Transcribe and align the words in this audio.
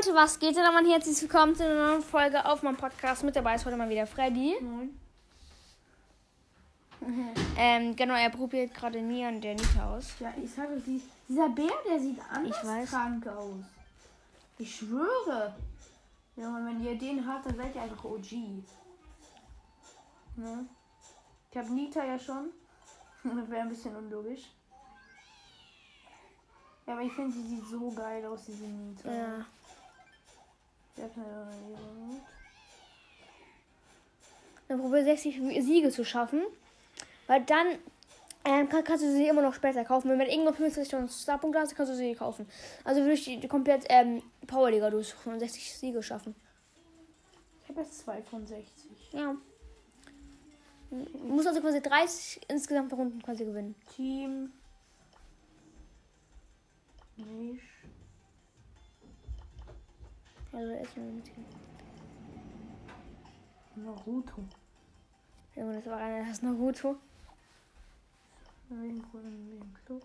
Leute, 0.00 0.14
was 0.14 0.38
geht 0.38 0.56
denn? 0.56 0.64
Und 0.64 0.90
herzlich 0.90 1.20
willkommen 1.20 1.54
zu 1.54 1.62
einer 1.62 1.88
neuen 1.88 2.02
Folge 2.02 2.42
auf 2.46 2.62
meinem 2.62 2.78
Podcast. 2.78 3.22
Mit 3.22 3.36
dabei 3.36 3.56
ist 3.56 3.66
heute 3.66 3.76
mal 3.76 3.90
wieder 3.90 4.06
Freddy. 4.06 4.56
Ähm, 7.58 7.94
genau, 7.96 8.14
er 8.14 8.30
probiert 8.30 8.72
gerade 8.72 9.02
nie 9.02 9.22
an 9.26 9.42
der 9.42 9.56
Nita 9.56 9.94
aus. 9.94 10.14
Ja, 10.18 10.32
ich 10.42 10.50
sage, 10.50 10.80
sie, 10.80 11.02
dieser 11.28 11.50
Bär, 11.50 11.68
der 11.86 12.00
sieht 12.00 12.18
anders 12.32 12.56
Ich 12.56 12.66
weiß. 12.66 12.88
krank 12.88 13.26
aus. 13.26 13.62
Ich 14.56 14.74
schwöre. 14.74 15.54
Ja, 16.36 16.48
und 16.48 16.64
wenn 16.64 16.82
ihr 16.82 16.96
den 16.96 17.26
habt, 17.26 17.44
dann 17.44 17.56
seid 17.56 17.74
ihr 17.74 17.82
einfach 17.82 18.02
OG. 18.02 18.32
Ne? 20.36 20.64
Ich 21.50 21.58
habe 21.58 21.70
Nita 21.74 22.02
ja 22.02 22.18
schon. 22.18 22.48
Das 23.22 23.50
wäre 23.50 23.60
ein 23.60 23.68
bisschen 23.68 23.94
unlogisch. 23.94 24.50
Ja, 26.86 26.94
aber 26.94 27.02
ich 27.02 27.12
finde, 27.12 27.32
sie 27.34 27.46
sieht 27.46 27.66
so 27.66 27.90
geil 27.90 28.24
aus, 28.24 28.46
diese 28.46 28.64
Nita. 28.64 29.12
Ja. 29.12 29.44
Dann 34.68 34.80
probiert 34.80 35.04
60 35.04 35.40
Siege 35.64 35.90
zu 35.90 36.04
schaffen. 36.04 36.42
Weil 37.26 37.44
dann 37.44 37.78
ähm, 38.44 38.68
kann, 38.68 38.84
kannst 38.84 39.04
du 39.04 39.12
sie 39.12 39.28
immer 39.28 39.42
noch 39.42 39.54
später 39.54 39.84
kaufen. 39.84 40.08
Wenn 40.08 40.18
du 40.18 40.26
irgendwo 40.26 40.52
50 40.52 40.88
Starpunkte 41.10 41.60
hast, 41.60 41.74
kannst 41.74 41.92
du 41.92 41.96
sie 41.96 42.14
kaufen. 42.14 42.48
Also 42.84 43.00
würde 43.00 43.12
ich 43.12 43.24
die 43.24 43.48
komplett 43.48 43.84
ähm, 43.88 44.22
Powerliga 44.46 44.90
durchsuchen 44.90 45.34
und 45.34 45.40
60 45.40 45.74
Siege 45.74 46.02
schaffen. 46.02 46.34
Ich 47.62 47.68
habe 47.68 47.82
jetzt 47.82 47.98
2 48.00 48.22
von 48.22 48.46
60. 48.46 49.12
Ja. 49.12 49.36
Du 50.90 51.18
musst 51.28 51.46
also 51.46 51.60
quasi 51.60 51.80
30 51.80 52.40
insgesamt 52.48 52.92
Runden 52.92 53.22
quasi 53.22 53.44
gewinnen. 53.44 53.76
Team. 53.94 54.52
Nicht. 57.16 57.62
Also 60.52 60.72
erstmal 60.72 61.06
mit 61.06 61.26
dem. 61.28 61.44
Naruto. 63.84 64.44
Junge, 65.56 65.76
das 65.76 65.86
war 65.86 65.96
einer, 65.98 66.20
das 66.24 66.30
ist 66.32 66.42
Naruto. 66.42 66.96
Irgendwo 68.70 69.18
in 69.18 69.50
dem 69.50 69.74
Club. 69.84 70.02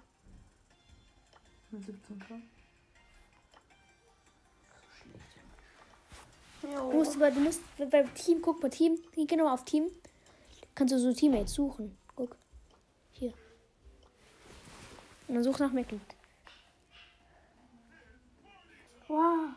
Mit 1.72 1.84
17 1.86 2.20
K. 2.20 2.36
So 4.70 5.12
schlecht. 5.12 5.40
Du 6.62 6.94
musst, 6.98 7.16
über- 7.16 7.32
du 7.32 7.40
musst 7.42 7.62
bei- 7.78 7.86
beim 7.86 8.14
Team, 8.16 8.42
guck 8.42 8.62
mal, 8.62 8.70
Team, 8.70 8.98
geh 9.14 9.26
genau 9.26 9.52
auf 9.54 9.66
Team. 9.66 9.88
Kannst 10.74 10.94
du 10.94 11.00
so 11.00 11.14
Teammates 11.14 11.54
suchen. 11.54 11.98
Guck. 12.16 12.36
Hier. 13.14 13.34
Und 15.28 15.36
dann 15.36 15.44
such 15.44 15.60
nach 15.60 15.72
Mitglied. 15.72 16.02
Wow. 19.08 19.50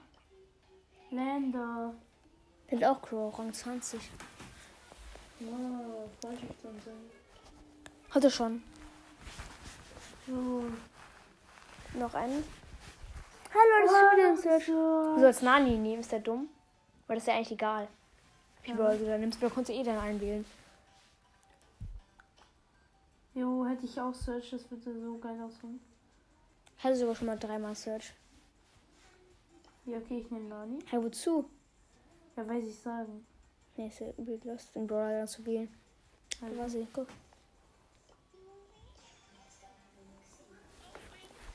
Länder. 1.10 1.94
Der 2.70 2.78
hat 2.78 2.84
auch 2.96 3.02
Crow, 3.02 3.36
Rang 3.38 3.52
20. 3.52 4.00
Wow, 5.40 6.08
falsch 6.20 6.40
dann 6.62 6.80
sein. 6.84 6.94
Hatte 8.10 8.30
schon. 8.30 8.62
So. 10.26 10.64
Noch 11.98 12.14
einen. 12.14 12.44
Hallo, 13.54 13.86
das 14.26 14.38
ist 14.44 14.66
wieder. 14.68 15.14
Du 15.14 15.20
sollst 15.20 15.42
Nani 15.42 15.76
nehmen, 15.78 16.00
ist 16.00 16.12
der 16.12 16.20
dumm? 16.20 16.48
Weil 17.06 17.16
das 17.16 17.22
ist 17.24 17.28
ja 17.28 17.34
eigentlich 17.36 17.52
egal. 17.52 17.88
Wie 18.64 18.70
Ja. 18.70 18.76
du 18.76 19.06
da 19.06 19.16
nimmst, 19.16 19.42
da 19.42 19.48
kannst 19.48 19.70
du 19.70 19.74
eh 19.74 19.82
dann 19.82 19.98
einwählen. 19.98 20.44
Jo, 23.34 23.64
hätte 23.64 23.86
ich 23.86 23.98
auch 24.00 24.12
Search, 24.12 24.50
das 24.50 24.70
würde 24.70 25.00
so 25.00 25.16
geil 25.18 25.40
aussehen. 25.40 25.80
Ich 26.76 26.84
hatte 26.84 26.96
sogar 26.96 27.14
schon 27.14 27.28
mal 27.28 27.38
dreimal 27.38 27.74
Search. 27.74 28.12
Ja, 29.88 29.96
okay, 29.96 30.18
ich 30.18 30.30
nehme 30.30 30.50
Nani. 30.50 30.80
Hey, 30.90 31.02
wozu? 31.02 31.48
Ja, 32.36 32.46
weiß 32.46 32.62
ich 32.62 32.78
sagen. 32.78 33.26
Nee, 33.74 33.88
ist 33.88 34.00
ja 34.00 34.10
übel 34.18 34.38
lost, 34.44 34.74
den 34.74 34.86
Brawler 34.86 35.26
zu 35.26 35.46
wählen. 35.46 35.74
Da 36.42 36.58
war 36.58 36.68
sie, 36.68 36.86
guck. 36.92 37.08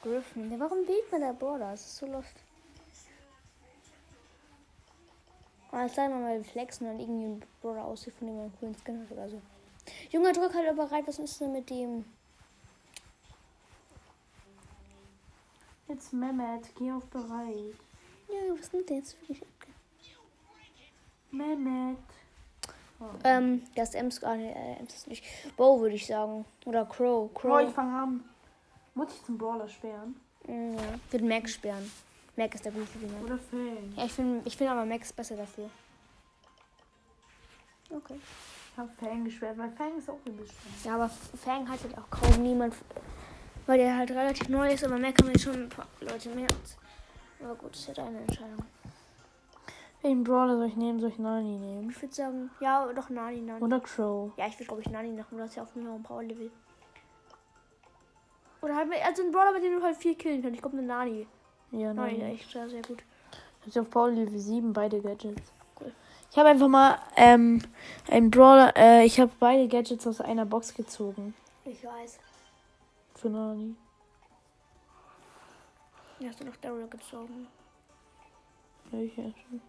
Griffin. 0.02 0.52
Ja, 0.52 0.60
warum 0.60 0.80
wählt 0.88 1.12
man 1.12 1.22
der 1.22 1.34
Brawler? 1.34 1.72
Das 1.72 1.86
ist 1.86 1.98
so 1.98 2.08
lost. 2.08 2.34
Ah, 5.72 5.86
es 5.86 5.94
sei 5.94 6.10
mal 6.10 6.20
mal 6.20 6.44
flexen 6.44 6.88
und 6.88 7.00
irgendwie 7.00 7.26
ein 7.26 7.44
Brawler 7.62 7.86
aussieht, 7.86 8.16
von 8.16 8.26
dem 8.26 8.38
man 8.38 8.46
einen 8.46 8.58
coolen 8.60 8.76
Skin 8.84 9.00
hat 9.00 9.12
oder 9.12 9.30
so. 9.30 9.40
Junge, 10.10 10.34
drück 10.34 10.56
halt 10.56 10.76
bereit. 10.76 11.06
Was 11.06 11.20
ist 11.20 11.40
denn 11.40 11.52
mit 11.52 11.70
dem? 11.70 12.04
Jetzt 15.88 16.14
Mehmet, 16.14 16.76
geh 16.80 16.92
auf 16.92 17.06
bereit. 17.06 17.76
Ja, 18.34 18.60
was 18.60 18.74
nimmt 18.74 18.90
der 18.90 18.98
jetzt 18.98 19.20
wirklich 19.22 19.42
ab? 19.42 19.48
Mehmet. 21.32 21.98
Oh. 23.00 23.06
Ähm, 23.24 23.64
das 23.76 23.90
ist 23.90 23.96
Ems 23.96 24.22
gar 24.22 24.36
nicht. 24.36 24.56
Äh, 24.56 24.80
Ems 24.80 24.94
ist 24.94 25.08
nicht. 25.08 25.24
Bo 25.58 25.80
würde 25.82 25.96
ich 25.96 26.06
sagen. 26.06 26.46
Oder 26.66 26.86
Crow. 26.86 27.30
Oh, 27.30 27.34
Crow. 27.34 27.62
ich 27.62 27.74
fange 27.74 27.96
an. 27.96 28.24
Muss 28.94 29.14
ich 29.14 29.24
zum 29.26 29.38
Brawler 29.38 29.68
sperren? 29.68 30.16
Ja. 30.48 30.78
Wird 31.10 31.24
Mac 31.24 31.50
sperren. 31.50 31.92
Mac 32.36 32.54
ist 32.54 32.66
der 32.66 32.72
gute 32.72 32.98
Diener. 33.00 33.22
Oder 33.24 33.38
Fang? 33.38 33.94
Ja, 33.96 34.06
ich 34.06 34.12
finde 34.12 34.42
ich 34.46 34.56
find 34.56 34.70
aber 34.70 34.86
Max 34.86 35.12
besser 35.12 35.36
dafür. 35.36 35.70
Okay. 37.90 38.16
Ich 38.72 38.78
habe 38.78 38.90
Fang 39.00 39.24
gesperrt, 39.24 39.58
weil 39.58 39.72
Fang 39.72 39.98
ist 39.98 40.10
auch 40.10 40.20
übel 40.26 40.46
schwer. 40.46 40.92
Ja, 40.92 40.96
aber 40.96 41.10
Fang 41.44 41.68
hat 41.70 41.82
halt 41.84 41.98
auch 41.98 42.10
kaum 42.10 42.44
niemand. 42.44 42.76
Weil 43.66 43.78
der 43.80 43.98
halt 43.98 44.12
relativ 44.12 44.50
neu 44.50 44.74
ist, 44.74 44.84
aber 44.84 44.98
Mac 45.00 45.20
haben 45.20 45.30
jetzt 45.30 45.44
schon 45.44 45.64
ein 45.64 45.70
paar 45.70 45.88
Leute 46.02 46.30
mehr. 46.30 46.48
Aber 47.44 47.56
gut, 47.56 47.76
ist 47.76 47.88
ja 47.88 47.94
deine 47.94 48.20
Entscheidung. 48.20 48.64
Welchen 50.02 50.24
Brawler 50.24 50.58
soll 50.58 50.68
ich 50.68 50.76
nehmen? 50.76 51.00
Soll 51.00 51.10
ich 51.10 51.20
Nani 51.20 51.58
nehmen? 51.58 51.90
Ich 51.90 52.02
würde 52.02 52.14
sagen, 52.14 52.52
ja, 52.60 52.86
doch 52.94 53.10
Nani, 53.10 53.42
Nani. 53.42 53.64
Oder 53.64 53.80
Crow? 53.80 54.32
Ja, 54.38 54.48
ich 54.48 54.56
würde 54.56 54.66
glaube 54.66 54.82
ich 54.82 54.90
Nani 54.90 55.12
machen, 55.12 55.38
du 55.38 55.44
hast 55.44 55.56
ja 55.56 55.64
auf 55.64 55.74
jeden 55.76 55.88
Fall 55.88 55.96
ein 55.96 56.04
Power 56.04 56.24
Level. 56.24 56.52
Oder 58.62 58.76
halt, 58.76 58.90
also 59.06 59.24
ein 59.24 59.32
Brawler, 59.32 59.54
mit 59.54 59.64
dem 59.64 59.80
du 59.80 59.82
halt 59.82 59.98
viel 59.98 60.16
killen 60.16 60.42
kannst. 60.42 60.56
Ich 60.56 60.62
glaube, 60.62 60.78
eine 60.78 60.88
Nani. 60.88 61.28
Ja, 61.72 61.94
Nani, 61.94 62.18
Nani. 62.18 62.34
echt 62.34 62.52
sehr, 62.52 62.70
sehr 62.70 62.82
gut. 62.82 63.04
Ich 63.66 63.76
habe 63.78 63.88
auf 63.88 63.92
Paul 63.92 64.12
Level 64.12 64.38
7 64.38 64.74
beide 64.74 65.02
Gadgets. 65.02 65.54
Cool. 65.80 65.92
Ich 66.32 66.38
habe 66.38 66.50
einfach 66.50 66.68
mal 66.68 66.98
ähm, 67.16 67.62
einen 68.10 68.30
Brawler, 68.30 68.74
äh, 68.76 69.06
ich 69.06 69.20
habe 69.20 69.32
beide 69.40 69.68
Gadgets 69.68 70.06
aus 70.06 70.20
einer 70.20 70.46
Box 70.46 70.74
gezogen. 70.74 71.34
Ich 71.66 71.84
weiß. 71.84 72.20
Für 73.16 73.30
Nani. 73.30 73.76
Hast 76.28 76.40
du 76.40 76.46
noch 76.46 76.56
Daryl 76.58 76.88
gezogen? 76.88 77.48
Ja, 78.92 79.00
ich 79.00 79.16
ja 79.18 79.24
schon. 79.24 79.62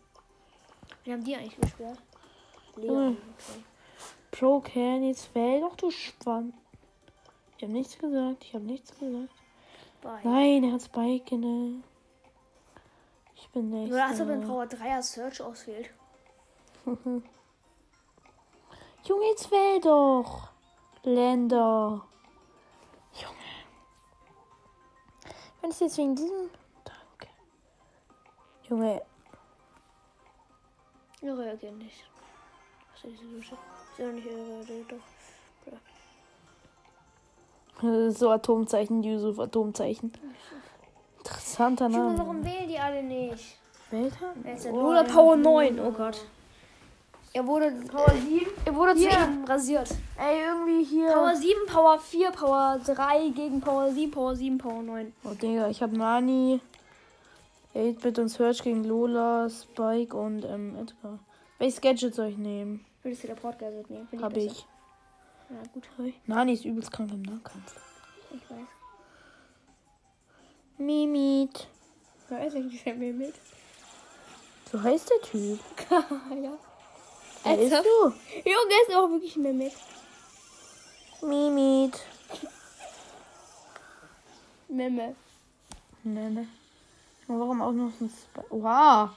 Wie 1.04 1.12
haben 1.12 1.24
die 1.24 1.36
eigentlich 1.36 1.56
gesperrt? 1.56 1.98
Leon. 2.76 3.16
Pro 4.30 4.60
Can, 4.60 5.04
jetzt 5.04 5.34
wähl 5.34 5.60
doch, 5.60 5.76
du 5.76 5.90
Schwanz. 5.90 6.54
Ich 7.56 7.62
habe 7.62 7.72
nichts 7.72 7.98
gesagt, 7.98 8.44
ich 8.44 8.54
habe 8.54 8.64
nichts 8.64 8.98
gesagt. 8.98 9.32
Bye. 10.02 10.20
Nein, 10.24 10.64
er 10.64 10.72
hat 10.72 10.82
Spike, 10.82 11.36
ne? 11.38 11.82
Ich 13.36 13.48
bin 13.50 13.70
nicht. 13.70 13.92
Oder 13.92 14.06
als 14.06 14.20
ob 14.20 14.28
ein 14.28 14.40
Power 14.42 14.64
3er 14.64 15.02
Search 15.02 15.40
auswählt. 15.40 15.90
Junge, 16.84 17.22
jetzt 19.30 19.50
wähl 19.50 19.80
doch. 19.80 20.50
Länder. 21.02 22.06
Wenn 25.64 25.70
es 25.70 25.80
jetzt 25.80 25.96
wegen 25.96 26.14
diesem. 26.14 26.50
Danke. 26.84 27.32
Junge, 28.68 29.00
Ja, 31.22 31.32
reagiert 31.32 31.78
nicht. 31.78 32.04
Was 32.92 33.04
ist 33.04 33.18
diese 33.18 33.34
Dusche? 33.34 33.54
Ist 33.54 33.98
ja 33.98 34.08
nicht 34.08 34.26
reagiert, 34.26 34.92
doch. 37.80 38.10
so 38.10 38.30
Atomzeichen, 38.30 39.02
Yusuf, 39.02 39.38
Atomzeichen. 39.38 40.12
Interessanter 41.16 41.88
Name. 41.88 42.18
warum 42.18 42.44
wählen 42.44 42.68
die 42.68 42.78
alle 42.78 43.02
nicht? 43.02 43.56
Welcher? 43.90 44.34
Er 44.44 44.54
ist 44.56 44.66
ja 44.66 44.70
Oh, 44.70 45.02
Power 45.04 45.36
9, 45.36 45.80
oh 45.80 45.92
Gott. 45.92 46.26
Er 47.32 47.46
wurde, 47.46 47.70
Power 47.90 48.10
7? 48.10 48.50
er 48.66 48.74
wurde 48.74 48.96
zu 48.96 49.08
ihm 49.08 49.44
rasiert. 49.44 49.88
Ey, 50.16 50.42
irgendwie 50.42 50.84
hier. 50.84 51.08
Power 51.08 51.34
7, 51.34 51.66
Power 51.66 51.98
4, 51.98 52.30
Power 52.30 52.80
3 52.84 53.30
gegen 53.30 53.60
Power 53.60 53.90
7, 53.90 54.10
Power 54.10 54.36
7, 54.36 54.58
Power 54.58 54.82
9. 54.82 55.12
Oh, 55.24 55.30
Digga, 55.34 55.68
ich 55.68 55.82
hab 55.82 55.90
Nani, 55.92 56.60
8-Bit 57.74 58.18
und 58.20 58.28
Search 58.28 58.62
gegen 58.62 58.84
Lola, 58.84 59.48
Spike 59.50 60.16
und 60.16 60.44
ähm, 60.44 60.76
Edgar. 60.78 61.18
Welches 61.58 61.80
Gadget 61.80 62.14
soll 62.14 62.28
ich 62.28 62.38
nehmen? 62.38 62.84
Würdest 63.02 63.24
du 63.24 63.28
der 63.28 63.34
Podcast 63.34 63.90
nehmen? 63.90 64.06
Find 64.08 64.22
Hab 64.22 64.34
besser. 64.34 64.46
ich. 64.46 64.66
Ja, 65.50 65.56
gut, 65.72 66.14
Nani 66.26 66.52
ist 66.52 66.64
übelst 66.64 66.92
krank 66.92 67.10
im 67.12 67.22
Nahkampf. 67.22 67.74
ich 68.30 68.50
weiß. 68.50 68.66
Mimit. 70.78 71.66
Wer 72.28 72.40
weiß 72.40 72.54
eigentlich, 72.54 72.84
wer 72.86 72.94
mir 72.94 73.12
mit? 73.12 73.34
So 74.70 74.82
heißt 74.82 75.10
der 75.10 75.20
Typ. 75.28 75.58
ja. 75.90 76.52
Wer 77.44 77.58
ist 77.58 77.72
du? 77.72 78.12
Junge, 78.44 78.74
ist 78.88 78.96
auch 78.96 79.10
wirklich 79.10 79.36
mehr 79.36 79.52
mit. 79.52 79.72
Mimit. 81.24 82.00
Memme. 84.68 85.14
Und 87.26 87.40
warum 87.40 87.62
auch 87.62 87.72
noch 87.72 87.92
ein 88.00 88.10
Spike? 88.10 88.46
Wow. 88.50 89.10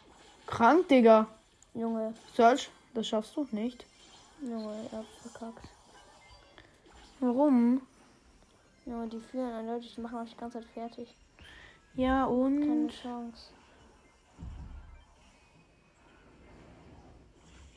Krank, 0.46 0.88
Digga. 0.88 1.28
Junge, 1.74 2.14
Search, 2.34 2.70
das 2.94 3.08
schaffst 3.08 3.36
du 3.36 3.48
nicht. 3.52 3.86
Junge, 4.42 4.88
er 4.92 5.00
hat 5.00 5.06
verkackt. 5.22 5.68
Warum? 7.20 7.82
Junge, 8.86 9.08
die 9.10 9.20
führen 9.20 9.52
eindeutig, 9.52 9.94
die 9.96 10.02
machen 10.02 10.20
euch 10.20 10.30
die 10.30 10.38
ganze 10.38 10.60
Zeit 10.60 10.70
fertig. 10.70 11.14
Ja, 11.96 12.26
Keine 12.26 12.30
und. 12.30 12.90
Chance. 12.90 13.50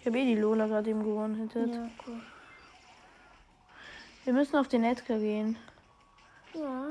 Ich 0.01 0.07
habe 0.07 0.19
eh 0.19 0.35
die 0.35 0.41
Lola 0.41 0.67
gerade 0.67 0.91
eben 0.91 1.03
gewonnen. 1.03 1.35
Hätte. 1.37 1.61
Ja, 1.71 1.91
cool. 2.07 2.21
Wir 4.31 4.37
müssen 4.37 4.55
auf 4.55 4.69
den 4.69 4.85
Edgar 4.85 5.19
gehen. 5.19 5.57
Ja. 6.55 6.91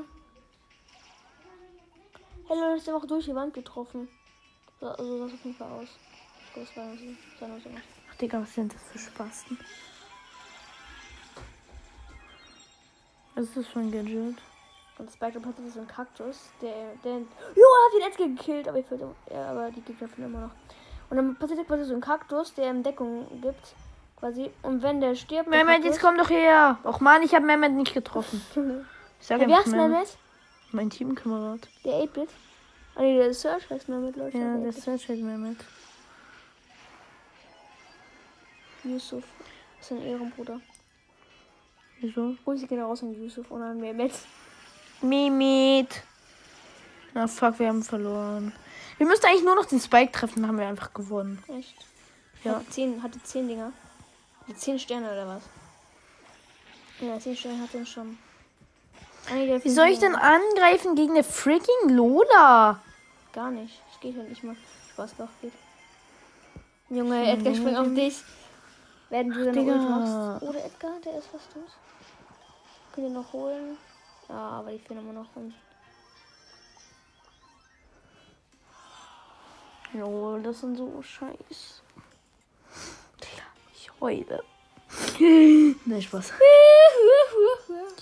Leute, 2.50 2.76
ist 2.76 2.86
einfach 2.86 3.06
durch 3.06 3.24
die 3.24 3.34
Wand 3.34 3.54
getroffen. 3.54 4.10
So, 4.78 4.88
also 4.88 5.24
das 5.24 5.32
auf 5.32 5.44
jeden 5.46 5.56
Fall 5.56 5.72
aus. 5.72 5.88
Das 6.54 6.76
war 6.76 6.94
so. 6.94 7.70
Ach, 8.10 8.14
Digga, 8.16 8.42
was 8.42 8.54
sind 8.54 8.74
das 8.74 8.82
für 8.82 8.98
Spasten? 8.98 9.58
Ist 13.36 13.56
das 13.56 13.74
ein 13.74 13.90
Gadget? 13.90 14.36
Und 14.98 15.10
Spike 15.10 15.40
hatte 15.42 15.70
so 15.70 15.78
einen 15.78 15.88
Kaktus, 15.88 16.50
der, 16.60 16.94
der, 17.02 17.20
jo, 17.20 17.24
er 17.24 17.86
hat 17.86 17.94
den 17.94 18.12
Edgar 18.12 18.28
gekillt, 18.28 18.68
aber 18.68 18.80
ich 18.80 18.90
würde, 18.90 19.14
ja, 19.32 19.50
aber 19.50 19.70
die 19.70 19.80
Gegner 19.80 20.08
finden 20.08 20.24
immer 20.24 20.40
noch. 20.40 20.54
Und 21.08 21.16
dann 21.16 21.36
passiert 21.36 21.66
quasi 21.66 21.86
so 21.86 21.94
ein 21.94 22.02
Kaktus, 22.02 22.52
der 22.52 22.68
ihm 22.68 22.82
Deckung 22.82 23.40
gibt, 23.40 23.74
quasi. 24.20 24.50
Und 24.62 24.82
wenn 24.82 25.00
der 25.00 25.14
stirbt, 25.14 25.52
der 25.52 25.64
Mehmet, 25.64 25.84
jetzt 25.84 26.00
komm 26.00 26.16
doch 26.16 26.30
her. 26.30 26.78
Och 26.84 27.00
man, 27.00 27.22
ich 27.22 27.34
habe 27.34 27.44
Mehmet 27.44 27.72
nicht 27.72 27.94
getroffen. 27.94 28.40
Ich 29.22 29.26
sag 29.26 29.38
wie 29.38 29.44
einfach 29.44 29.58
heißt 29.58 29.72
Mehmet. 29.72 29.90
Mehmet? 29.90 30.16
Mein 30.72 30.88
Teamkamerad. 30.88 31.68
Der 31.84 32.04
8-Bit? 32.04 32.30
Ah, 32.94 33.02
nee, 33.02 33.18
der 33.18 33.34
Search 33.34 33.68
heißt 33.68 33.86
Mehmet, 33.86 34.16
Leute. 34.16 34.38
Ja, 34.38 34.56
der 34.56 34.70
8-Bit. 34.70 34.82
Search 34.82 35.08
hat 35.10 35.18
Mehmet. 35.18 35.58
Yusuf. 38.84 39.24
Das 39.78 39.90
ist 39.90 39.98
ein 39.98 40.02
Ehrenbruder. 40.06 40.58
Wieso? 42.00 42.34
Grüße 42.44 42.66
gehen 42.66 42.80
raus 42.80 43.02
an 43.02 43.12
Yusuf 43.12 43.50
und 43.50 43.60
an 43.60 43.78
Mehmet. 43.78 44.12
Mimit. 45.02 46.02
Na 47.12 47.26
fuck, 47.26 47.58
wir 47.58 47.68
haben 47.68 47.82
verloren. 47.82 48.52
Wir 48.96 49.06
müssten 49.06 49.26
eigentlich 49.26 49.44
nur 49.44 49.54
noch 49.54 49.66
den 49.66 49.80
Spike 49.80 50.12
treffen, 50.12 50.40
dann 50.40 50.48
haben 50.48 50.58
wir 50.58 50.66
einfach 50.66 50.94
gewonnen. 50.94 51.42
Echt? 51.58 51.74
Ja. 52.42 52.54
Hatte 52.54 52.70
10, 52.70 53.02
hatte 53.02 53.22
10 53.22 53.48
Dinger. 53.48 53.72
Hatte 54.50 54.58
10 54.58 54.80
Sterne 54.80 55.12
oder 55.12 55.28
was? 55.28 55.42
Ja, 57.00 57.20
10 57.20 57.36
Sterne 57.36 57.62
hat 57.62 57.72
er 57.72 57.86
schon. 57.86 58.18
Wie 59.28 59.70
soll 59.70 59.86
ich 59.88 60.00
denn 60.00 60.16
angreifen 60.16 60.96
gegen 60.96 61.12
eine 61.12 61.22
freaking 61.22 61.90
Lola? 61.90 62.80
Gar 63.32 63.52
nicht. 63.52 63.80
Es 63.92 64.00
geht 64.00 64.16
ja 64.16 64.24
nicht 64.24 64.42
mal. 64.42 64.56
Spaß 64.92 65.14
doch 65.18 65.28
geht. 65.40 65.52
Junge, 66.88 67.30
Edgar 67.30 67.54
springt 67.54 67.78
auf 67.78 67.94
dich. 67.94 68.24
Werden 69.08 69.32
du 69.32 69.44
dann 69.44 69.54
Digga. 69.54 69.72
Ult 69.72 69.88
machst. 69.88 70.42
Oder 70.42 70.64
Edgar, 70.64 70.98
der 71.04 71.18
ist 71.18 71.28
fast 71.28 71.52
tot. 71.52 71.70
Könnt 72.92 73.06
ihr 73.06 73.12
noch 73.12 73.32
holen? 73.32 73.76
Ja, 74.28 74.34
aber 74.34 74.72
die 74.72 74.80
fehlen 74.80 74.98
immer 74.98 75.12
noch 75.12 75.36
rum. 75.36 75.54
Jo, 79.92 80.40
das 80.42 80.60
sind 80.60 80.76
so 80.76 81.00
scheiß. 81.02 81.82
Heule. 84.00 84.42
ne, 85.84 86.02
Spaß. 86.02 86.32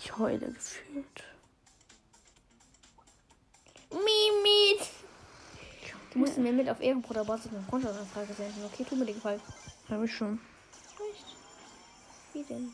Ich 0.03 0.17
heule 0.17 0.53
gefühlt. 0.53 1.25
Mimit! 3.91 4.89
Du 6.13 6.19
musst 6.19 6.39
mir 6.39 6.53
mit 6.53 6.69
auf 6.69 6.81
Ehrenbruder 6.81 7.25
Basis 7.25 7.53
eine 7.53 7.63
Freundschaftsanfrage 7.63 8.33
senden. 8.33 8.65
Okay, 8.65 8.85
tu 8.89 8.97
mir 8.97 9.05
den 9.05 9.17
Gefallen. 9.17 9.41
Hab 9.91 10.03
ich 10.03 10.15
schon. 10.15 10.41
Echt? 11.13 11.27
Wie 12.33 12.43
denn? 12.45 12.73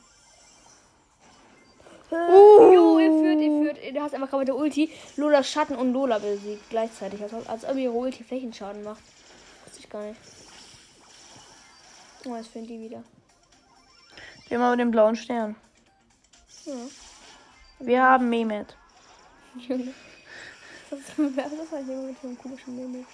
Uh. 2.10 2.72
Jo, 2.72 2.98
ihr 2.98 3.10
führt, 3.10 3.40
ihr 3.40 3.62
führt. 3.62 3.96
Du 3.96 4.00
hast 4.00 4.14
einfach 4.14 4.30
gerade 4.30 4.40
mit 4.40 4.48
der 4.48 4.56
Ulti 4.56 4.90
Lola 5.16 5.42
Schatten 5.42 5.76
und 5.76 5.92
Lola 5.92 6.18
besiegt 6.18 6.70
gleichzeitig. 6.70 7.22
Also, 7.22 7.42
als 7.46 7.64
ob 7.64 7.76
ihre 7.76 7.92
Ulti 7.92 8.22
Flächenschaden 8.22 8.84
macht. 8.84 9.02
Wusste 9.64 9.80
ich 9.80 9.90
gar 9.90 10.02
nicht. 10.02 10.20
Oh, 12.26 12.36
jetzt 12.36 12.48
führen 12.48 12.66
die 12.66 12.80
wieder. 12.80 13.02
Wir 14.48 14.58
haben 14.58 14.64
aber 14.64 14.76
den 14.76 14.90
blauen 14.90 15.16
Stern. 15.16 15.56
Ja. 16.64 16.72
Wir 17.80 18.02
haben 18.02 18.28
Mehmet. 18.28 18.76
Junge. 19.56 19.92
Das 20.90 21.00
ist 21.00 21.12
wer 21.16 21.46
ist 21.46 21.58
das 21.58 21.72
halt 21.72 21.86
mit 21.86 22.16
einem 22.22 22.38
komischen 22.38 22.76
Mimik. 22.76 23.06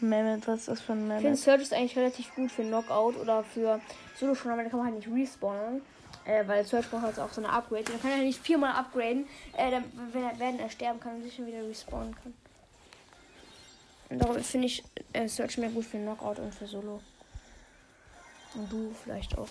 Mehmet, 0.00 0.46
was 0.46 0.60
ist 0.60 0.68
das 0.68 0.80
für 0.80 0.92
ein 0.92 0.98
Ich 0.98 1.06
finde 1.06 1.22
Mehmet? 1.22 1.38
Search 1.38 1.62
ist 1.62 1.72
eigentlich 1.72 1.96
relativ 1.96 2.34
gut 2.34 2.50
für 2.50 2.62
Knockout 2.62 3.16
oder 3.16 3.42
für 3.42 3.80
Solo 4.18 4.34
schon, 4.34 4.52
aber 4.52 4.62
da 4.62 4.68
kann 4.68 4.80
man 4.80 4.88
halt 4.88 4.96
nicht 4.96 5.08
respawnen. 5.08 5.82
Äh, 6.24 6.46
weil 6.48 6.64
Search 6.64 6.90
braucht 6.90 7.02
halt 7.02 7.18
auch 7.20 7.32
so 7.32 7.40
eine 7.40 7.50
Upgrade. 7.50 7.84
Da 7.84 7.98
kann 7.98 8.10
er 8.10 8.18
nicht 8.18 8.40
viermal 8.40 8.72
upgraden, 8.72 9.26
äh, 9.56 9.70
dann, 9.70 9.84
wenn 10.12 10.24
er, 10.24 10.38
wenn 10.38 10.58
er 10.58 10.68
sterben 10.68 11.00
kann 11.00 11.16
und 11.16 11.22
sich 11.22 11.34
schon 11.34 11.46
wieder 11.46 11.62
respawnen 11.66 12.14
kann. 12.14 12.34
Und 14.10 14.18
darum 14.18 14.42
finde 14.42 14.66
ich 14.66 14.84
äh, 15.12 15.28
Search 15.28 15.58
mehr 15.58 15.70
gut 15.70 15.84
für 15.84 15.98
Knockout 15.98 16.38
und 16.38 16.54
für 16.54 16.66
Solo. 16.66 17.00
Und 18.56 18.72
du 18.72 18.90
vielleicht 19.02 19.36
auch. 19.38 19.48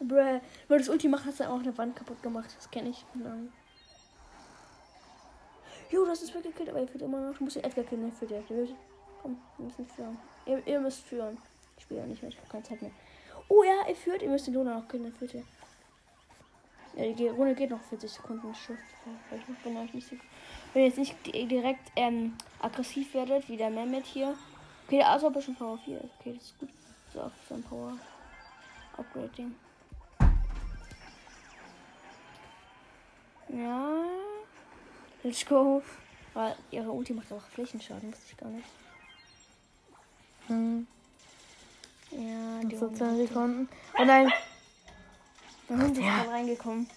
Bruh, 0.00 0.40
weil 0.68 0.78
das 0.78 0.88
Ulti 0.88 1.08
macht, 1.08 1.24
hast 1.24 1.40
du 1.40 1.48
auch 1.48 1.58
eine 1.60 1.76
Wand 1.78 1.96
kaputt 1.96 2.22
gemacht. 2.22 2.50
Das 2.56 2.70
kenne 2.70 2.90
ich. 2.90 3.04
Nein. 3.14 3.52
Jo, 5.90 6.04
das 6.04 6.22
ist 6.22 6.34
wirklich 6.34 6.52
gekillt, 6.54 6.70
aber 6.70 6.80
ihr 6.80 6.88
führt 6.88 7.02
immer 7.02 7.20
noch. 7.20 7.38
Du 7.38 7.44
musst 7.44 7.56
den 7.56 7.64
Edgar 7.64 7.84
killen, 7.84 8.12
führt 8.12 8.30
der. 8.30 8.48
wird- 8.48 8.74
Komm, 9.22 9.38
wir 9.56 9.66
müssen 9.66 9.86
führen. 9.86 10.18
Ihr, 10.44 10.66
ihr 10.66 10.80
müsst 10.80 11.00
führen. 11.04 11.38
Ich 11.78 11.84
spiele 11.84 12.00
ja 12.00 12.06
nicht 12.06 12.20
mehr, 12.20 12.30
ich 12.30 12.36
habe 12.38 12.48
keine 12.48 12.62
Zeit 12.64 12.82
mehr. 12.82 12.90
Oh 13.48 13.62
ja, 13.62 13.88
ihr 13.88 13.96
führt, 13.96 14.20
ihr 14.22 14.28
müsst 14.28 14.46
den 14.46 14.54
Luna 14.54 14.74
noch 14.78 14.88
killen, 14.88 15.04
der 15.04 15.12
führt 15.12 15.32
der. 15.32 15.42
Ja, 16.96 17.12
die 17.14 17.28
Runde 17.28 17.54
geht 17.54 17.70
noch 17.70 17.80
40 17.82 18.10
Sekunden. 18.10 18.50
Ich 18.52 18.58
vielleicht 18.58 19.62
bin 19.62 19.76
euch 19.76 19.94
nicht 19.94 20.08
so. 20.08 20.16
Wenn 20.74 20.82
ihr 20.82 20.88
jetzt 20.88 20.98
nicht 20.98 21.14
di- 21.26 21.46
direkt 21.46 21.90
ähm, 21.96 22.36
aggressiv 22.60 23.14
werdet, 23.14 23.48
wie 23.48 23.56
der 23.56 23.70
Mehmet 23.70 24.04
hier. 24.04 24.36
Okay, 24.86 24.98
der 24.98 25.08
Asop 25.10 25.34
ist 25.36 25.44
schon 25.46 25.54
Power 25.54 25.78
4. 25.84 25.98
Okay, 26.20 26.34
das 26.34 26.44
ist 26.44 26.58
gut. 26.58 26.68
So, 27.12 27.20
auf 27.22 27.32
sein 27.48 27.62
Power 27.62 27.96
Upgrading. 28.98 29.54
Ja. 33.48 34.04
Let's 35.22 35.46
go. 35.46 35.82
Weil 36.34 36.56
ihre 36.70 36.90
Ulti 36.90 37.12
macht 37.14 37.32
auch 37.32 37.42
Flächenschaden, 37.54 38.10
wusste 38.12 38.24
ich 38.32 38.36
gar 38.36 38.48
nicht. 38.50 38.66
Hm, 40.48 40.86
Ja, 42.10 42.60
die 42.64 42.76
so 42.76 42.86
Runde 42.86 42.98
10 42.98 43.08
hat- 43.10 43.16
Sekunden. 43.28 43.68
Oh 43.98 44.04
nein. 44.04 44.32
Da 45.68 45.76
sind 45.78 45.94
sie 45.94 46.02
gerade 46.02 46.28
reingekommen. 46.30 46.88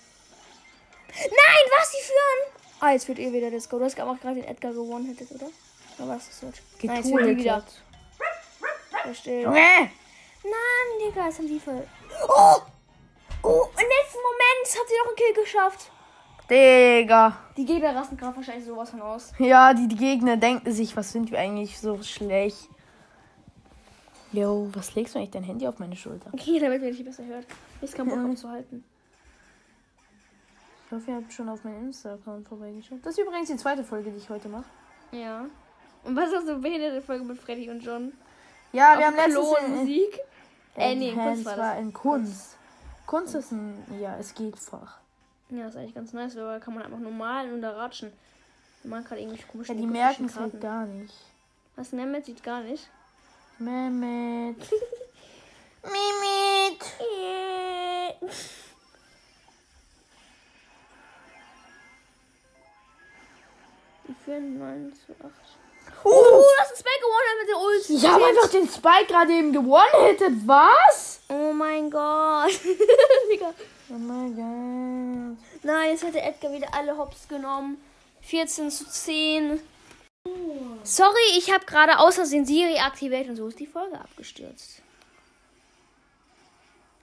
Nein, 1.10 1.66
was? 1.78 1.92
Die 1.92 2.04
führen! 2.04 2.57
Ah, 2.80 2.92
jetzt 2.92 3.06
führt 3.06 3.20
ihr 3.20 3.34
wieder 3.34 3.50
das 3.50 3.68
Go. 3.70 3.80
Du 3.80 3.86
hast 3.86 4.00
auch 4.00 4.20
gerade 4.20 4.36
den 4.36 4.44
Edgar 4.44 4.72
gewonnen 4.72 5.08
hättet, 5.08 5.32
oder? 5.32 5.48
Oder 5.98 6.08
was 6.10 6.28
ist 6.28 6.44
das? 6.44 6.54
Nein, 6.84 6.96
jetzt 6.98 7.10
die 7.10 7.38
wieder. 7.38 7.64
Verstehe. 9.04 9.44
Junge! 9.44 9.90
Nein, 10.44 11.10
Digga, 11.12 11.26
jetzt 11.26 11.40
haben 11.40 11.48
die 11.48 11.60
voll. 11.60 11.84
Oh! 12.28 12.56
Oh, 13.44 13.66
im 13.72 13.88
letzten 13.88 14.20
Moment 14.22 14.66
hat 14.66 14.88
sie 14.88 14.98
noch 15.00 15.08
einen 15.08 15.16
Kill 15.16 15.44
geschafft. 15.44 15.92
Digga. 16.50 17.38
Die 17.58 17.66
Gegner 17.66 17.96
rasten 17.96 18.18
gerade 18.18 18.36
wahrscheinlich 18.36 18.66
sowas 18.66 18.90
von 18.90 19.02
aus. 19.02 19.34
Ja, 19.40 19.74
die, 19.74 19.88
die 19.88 19.96
Gegner 19.96 20.38
denken 20.38 20.72
sich, 20.72 20.96
was 20.96 21.12
sind 21.12 21.32
wir 21.32 21.40
eigentlich 21.40 21.80
so 21.80 22.02
schlecht? 22.04 22.70
Yo, 24.32 24.70
was 24.74 24.94
legst 24.96 25.16
du 25.16 25.20
eigentlich 25.20 25.32
dein 25.32 25.44
Handy 25.44 25.68
auf 25.68 25.80
meine 25.80 25.96
Schulter? 25.96 26.30
Okay, 26.34 26.60
damit 26.60 26.82
man 26.82 26.92
dich 26.92 27.04
besser 27.04 27.26
hört. 27.26 27.46
Ich 27.82 27.92
kann 27.94 28.08
Bock 28.08 28.20
aufzuhalten. 28.30 28.84
Ich 30.88 30.94
hoffe, 30.94 31.12
ihr 31.12 31.18
habt 31.18 31.34
schon 31.34 31.50
auf 31.50 31.66
meinen 31.66 31.88
Insta-Account 31.88 32.48
vorbeigeschaut. 32.48 33.00
Das 33.04 33.18
ist 33.18 33.20
übrigens 33.20 33.50
die 33.50 33.58
zweite 33.58 33.84
Folge, 33.84 34.10
die 34.10 34.18
ich 34.18 34.30
heute 34.30 34.48
mache. 34.48 34.64
Ja. 35.12 35.46
Und 36.06 36.16
was 36.16 36.32
ist 36.32 36.46
so 36.46 36.54
eine 36.54 36.62
behinderte 36.62 37.02
Folge 37.02 37.26
mit 37.26 37.38
Freddy 37.38 37.70
und 37.70 37.82
John? 37.82 38.14
Ja, 38.72 38.94
Auf 38.94 39.00
wir 39.00 39.08
haben 39.08 39.16
letztens 39.18 39.36
in, 39.36 39.66
Klonmusik? 39.66 40.20
Äh, 40.78 40.96
nee, 40.96 41.12
Kunst 41.12 41.46
das 41.46 41.58
war 41.58 41.58
war 41.58 41.78
in 41.78 41.92
Kunst. 41.92 42.56
Kunst 43.06 43.36
ist 43.36 43.52
ein, 43.52 43.84
ja, 44.00 44.16
es 44.18 44.34
geht 44.34 44.58
Fach. 44.58 45.00
Ja, 45.50 45.68
ist 45.68 45.76
eigentlich 45.76 45.94
ganz 45.94 46.14
nice, 46.14 46.38
weil 46.38 46.44
da 46.44 46.60
kann 46.60 46.74
man 46.74 46.84
einfach 46.84 47.00
normal 47.00 47.52
und 47.52 47.62
da 47.62 47.72
ratschen. 47.72 48.14
Man 48.84 49.04
gerade 49.04 49.20
irgendwie 49.20 49.44
komische 49.44 49.74
Ja, 49.74 49.80
die 49.80 49.88
merken 49.88 50.26
es 50.26 50.38
halt 50.38 50.62
gar 50.62 50.86
nicht. 50.86 51.14
Was 51.76 51.92
Mehmet 51.92 52.26
sieht 52.26 52.42
gar 52.42 52.62
nicht. 52.62 52.90
Mehmet. 53.60 54.58
Mimit. 55.84 56.86
Führen 64.28 64.60
9 64.60 64.94
zu 64.94 65.14
8. 65.14 65.24
Uh, 66.04 66.10
Oh, 66.10 66.44
das 66.60 66.72
ist 66.74 66.80
Spike 66.80 67.00
gewonnen 67.00 67.40
mit 67.40 67.50
der 67.50 67.60
Ult. 67.62 67.90
ich 67.90 68.06
habe 68.06 68.26
einfach 68.26 68.50
den 68.50 68.68
Spike 68.68 69.06
gerade 69.08 69.32
eben 69.32 69.54
gewonnen-hittet. 69.54 70.46
Was? 70.46 71.22
Oh 71.30 71.54
mein 71.54 71.90
Gott. 71.90 72.52
Digga. 73.32 73.54
Oh 73.90 73.94
mein 73.94 74.36
Gott. 74.36 75.64
Nein, 75.64 75.92
jetzt 75.92 76.04
hätte 76.04 76.22
Edgar 76.22 76.52
wieder 76.52 76.74
alle 76.74 76.98
Hops 76.98 77.30
genommen. 77.30 77.82
14 78.20 78.70
zu 78.70 78.86
10. 78.90 79.62
Sorry, 80.84 81.38
ich 81.38 81.50
habe 81.54 81.66
gerade 81.66 81.98
außersehen 81.98 82.46
Siri 82.46 82.80
aktiviert 82.80 83.30
und 83.30 83.38
so 83.38 83.48
ist 83.48 83.60
die 83.62 83.66
Folge 83.66 83.98
abgestürzt. 83.98 84.82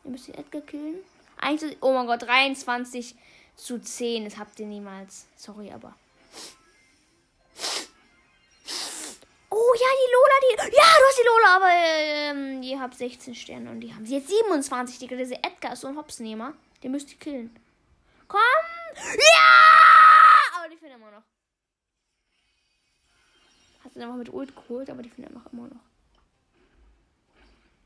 Ihr 0.04 0.10
müsst 0.10 0.28
den 0.28 0.34
Edgar 0.34 0.60
killen. 0.60 0.98
Eigentlich, 1.40 1.78
oh 1.80 1.94
mein 1.94 2.06
Gott, 2.06 2.20
23 2.20 3.14
zu 3.56 3.80
10. 3.80 4.24
Das 4.26 4.36
habt 4.36 4.60
ihr 4.60 4.66
niemals. 4.66 5.24
Sorry, 5.36 5.72
aber. 5.72 5.94
Ja, 9.74 9.88
die 10.00 10.12
Lola, 10.12 10.36
die. 10.42 10.76
Ja, 10.76 10.84
du 10.98 11.04
hast 11.08 11.18
die 11.18 11.26
Lola, 11.26 11.56
aber 11.56 11.70
ähm, 11.70 12.62
ihr 12.62 12.80
habt 12.80 12.94
16 12.94 13.34
Sterne 13.34 13.70
und 13.70 13.80
die 13.80 13.94
haben 13.94 14.06
sie 14.06 14.16
jetzt 14.16 14.28
27. 14.28 14.98
Digga, 14.98 15.16
dieser 15.16 15.36
Edgar 15.36 15.72
ist 15.72 15.80
so 15.80 15.88
ein 15.88 15.96
Hopsnehmer. 15.96 16.54
Den 16.82 16.92
müsst 16.92 17.10
ihr 17.10 17.18
killen. 17.18 17.54
Komm! 18.28 18.40
Ja! 18.94 20.58
Aber 20.58 20.68
die 20.68 20.76
finden 20.76 20.96
immer 20.96 21.10
noch. 21.10 21.22
Hat 23.84 23.92
sie 23.92 24.00
einfach 24.00 24.16
mit 24.16 24.32
Ult 24.32 24.54
geholt, 24.54 24.88
aber 24.90 25.02
die 25.02 25.10
finden 25.10 25.34
einfach 25.36 25.52
immer 25.52 25.68
noch. 25.68 25.80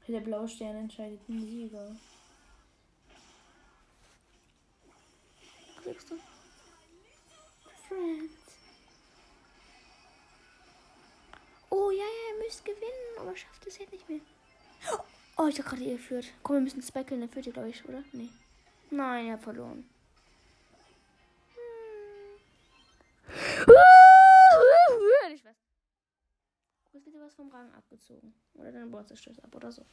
Der 0.08 0.20
blaue 0.20 0.48
Stern 0.48 0.76
entscheidet 0.76 1.20
den 1.28 1.40
Sieger. 1.40 1.94
Was 5.76 5.84
sagst 5.84 6.10
du? 6.10 6.18
Friends. 7.86 8.37
Oh 11.70 11.90
ja, 11.90 11.98
ja, 11.98 12.34
ihr 12.34 12.38
müsst 12.44 12.64
gewinnen, 12.64 13.18
aber 13.18 13.36
schafft 13.36 13.66
es 13.66 13.78
jetzt 13.78 13.92
nicht 13.92 14.08
mehr. 14.08 14.20
Oh, 15.36 15.46
ich 15.46 15.58
hab 15.58 15.66
gerade 15.66 15.84
ihr 15.84 15.96
geführt. 15.96 16.26
Komm, 16.42 16.56
wir 16.56 16.62
müssen 16.62 16.82
speckeln, 16.82 17.20
dann 17.20 17.30
führt 17.30 17.46
ihr, 17.46 17.52
glaube 17.52 17.68
ich, 17.68 17.84
oder? 17.88 18.02
Nee. 18.12 18.28
Nein, 18.90 19.26
ihr 19.26 19.32
habt 19.34 19.44
verloren. 19.44 19.88
Hm. 21.54 22.40
Ich 25.34 25.44
weiß. 25.44 25.56
Jetzt 26.92 27.06
wird 27.06 27.14
dir 27.14 27.20
was 27.20 27.34
vom 27.34 27.50
Rang 27.50 27.72
abgezogen. 27.74 28.34
Oder 28.54 28.72
dein 28.72 28.90
Board 28.90 29.08
zerstört 29.08 29.42
ab 29.44 29.54
oder 29.54 29.70
so. 29.70 29.84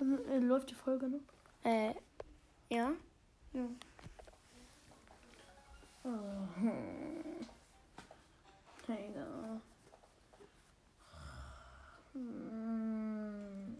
Äh, 0.00 0.38
läuft 0.38 0.70
die 0.70 0.74
Folge 0.74 1.08
noch? 1.08 1.20
Äh, 1.64 1.94
ja. 2.70 2.92
Ja. 3.52 3.68
Oh. 6.04 6.48
Egal. 8.94 9.60
Hm. 12.12 13.76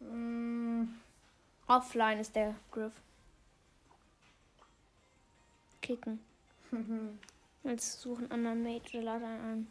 Hm. 0.00 1.00
Offline 1.66 2.18
ist 2.20 2.34
der 2.36 2.54
Griff. 2.70 2.92
Kicken. 5.80 6.20
Jetzt 7.64 8.00
suchen 8.00 8.30
anderen 8.30 8.62
Mate 8.62 8.98
oder 8.98 9.04
lade 9.04 9.26
einen 9.26 9.40
ein. 9.40 9.66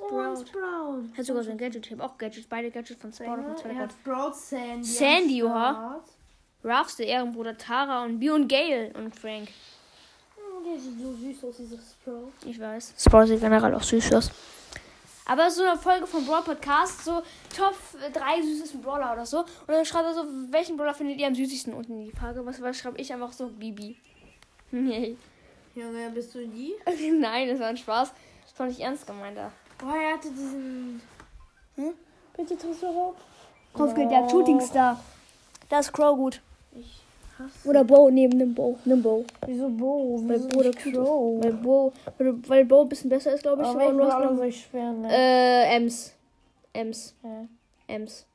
Oh, 0.00 0.34
Sprout. 0.34 0.46
Sprout. 0.46 1.16
Hat 1.16 1.24
sogar 1.24 1.42
so 1.42 1.50
ein 1.50 1.58
Gadget. 1.58 1.86
Ich 1.86 1.92
habe 1.92 2.04
auch 2.04 2.16
Gadgets. 2.16 2.46
Beide 2.46 2.70
Gadgets 2.70 3.00
von 3.00 3.12
Sprout 3.12 3.34
und 3.34 3.60
von 3.60 3.90
Sprout, 3.90 4.32
Sandy. 4.34 4.84
Sandy, 4.84 5.42
oha. 5.42 6.02
Ruffs, 6.64 6.96
der 6.96 7.06
Ehrenbruder 7.06 7.56
Tara 7.56 8.04
und 8.04 8.18
B 8.18 8.30
und 8.30 8.48
Gale 8.48 8.92
und 8.94 9.14
Frank. 9.14 9.48
Oh, 10.36 10.64
der 10.64 10.78
sieht 10.78 10.98
so 11.00 11.12
süß 11.12 11.44
aus, 11.44 11.56
dieser 11.56 11.76
Sprout. 11.76 12.32
Ich 12.44 12.58
weiß. 12.60 12.94
Sprout 12.98 13.26
sieht 13.26 13.40
generell 13.40 13.74
auch 13.74 13.82
süß 13.82 14.12
aus. 14.14 14.30
Aber 15.26 15.50
so 15.50 15.62
eine 15.62 15.76
Folge 15.78 16.06
vom 16.06 16.24
Brawl 16.24 16.42
Podcast, 16.42 17.04
so 17.04 17.22
Top 17.54 17.74
3 18.12 18.42
süßesten 18.42 18.80
Brawler 18.80 19.12
oder 19.12 19.26
so. 19.26 19.40
Und 19.40 19.68
dann 19.68 19.84
schreibt 19.84 20.06
er 20.06 20.14
so, 20.14 20.24
welchen 20.50 20.76
Brawler 20.76 20.94
findet 20.94 21.18
ihr 21.18 21.26
am 21.26 21.34
süßesten 21.34 21.74
unten 21.74 22.00
in 22.00 22.04
die 22.06 22.16
Frage. 22.16 22.44
Was, 22.46 22.60
was 22.62 22.78
schreibe 22.78 22.98
ich 22.98 23.12
einfach 23.12 23.32
so? 23.32 23.48
Bibi. 23.48 23.96
Nee. 24.70 25.16
Junge, 25.74 26.10
bist 26.10 26.34
du 26.34 26.46
die? 26.46 26.74
Nein, 27.18 27.48
das 27.48 27.58
war 27.58 27.68
ein 27.68 27.76
Spaß. 27.78 28.12
Das 28.44 28.58
war 28.58 28.66
nicht 28.66 28.80
ernst 28.80 29.06
gemeint. 29.06 29.36
da. 29.36 29.50
Oh, 29.82 29.94
er 29.94 30.14
hatte 30.14 30.28
diesen. 30.30 31.00
Hm? 31.76 31.94
Bitte 32.36 32.58
Tresor 32.58 33.14
Kopfgeldjagd, 33.72 34.30
Shooting 34.30 34.60
Star. 34.60 35.02
Da 35.68 35.78
ist 35.78 35.92
Crow 35.92 36.16
gut. 36.16 36.40
Ich 36.72 37.02
hasse. 37.38 37.68
Oder 37.68 37.84
Bo 37.84 38.10
neben 38.10 38.38
dem 38.38 38.54
Bo. 38.54 38.78
Nimm 38.84 39.02
Bo. 39.02 39.24
Wieso 39.46 39.68
Bo? 39.68 40.20
Weil 40.26 40.36
Wieso 40.38 40.48
Bo 40.48 40.62
der 40.62 40.72
Crow? 40.72 41.42
Weil 41.44 41.52
Bo, 41.54 41.92
weil, 42.18 42.48
weil 42.48 42.64
Bo 42.64 42.82
ein 42.82 42.88
bisschen 42.88 43.10
besser 43.10 43.32
ist, 43.34 43.42
glaube 43.42 43.62
ich. 43.62 43.68
Aber 43.68 43.80
so. 43.80 43.86
Und 43.88 43.98
welchen 43.98 43.98
du 43.98 44.04
hast 44.04 44.12
Brawler 44.12 44.30
noch- 44.30 44.36
soll 44.36 44.46
ich 44.46 44.60
schwer 44.62 44.92
nennen? 44.92 45.04
Äh, 45.10 45.76
Ems. 45.76 46.14
Ems. 46.72 47.14
Hä? 47.22 47.46
Ems. 47.88 48.26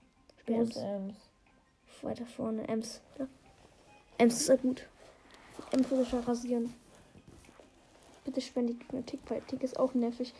Ems. 0.47 0.75
Ems? 0.77 1.15
Weiter 2.01 2.25
vorne. 2.25 2.67
Ems. 2.67 2.99
Ja. 3.17 3.27
Ems 4.17 4.41
ist 4.41 4.49
ja 4.49 4.55
gut. 4.57 4.83
Ems 5.71 5.89
würde 5.89 6.05
schon 6.05 6.19
rasieren. 6.21 6.73
Bitte 8.25 8.41
spend 8.41 8.69
die 8.69 8.73
Gegner 8.79 9.05
Tick, 9.05 9.19
weil 9.29 9.41
Tick 9.41 9.63
ist 9.63 9.77
auch 9.79 9.93
nervig. 9.93 10.33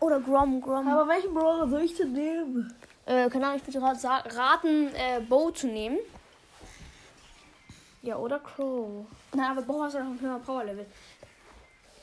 Oder 0.00 0.20
Grom, 0.20 0.60
Grom. 0.60 0.86
Aber 0.88 1.08
welchen 1.08 1.32
Brawler 1.32 1.68
soll 1.68 1.82
ich 1.82 1.94
denn 1.96 2.12
nehmen? 2.12 2.72
Äh, 3.06 3.28
keine 3.30 3.46
Ahnung, 3.46 3.60
ich 3.66 3.74
würde 3.74 3.86
raten, 3.86 4.88
äh, 4.94 5.20
Bo 5.26 5.50
zu 5.50 5.66
nehmen. 5.66 5.98
Ja, 8.08 8.16
oder 8.16 8.38
Crow. 8.38 9.04
Na, 9.34 9.50
aber 9.50 9.60
Bo 9.60 9.82
hast 9.82 9.94
du 9.94 9.98
noch 9.98 10.06
ein 10.12 10.18
höherer 10.22 10.38
Power-Level. 10.38 10.86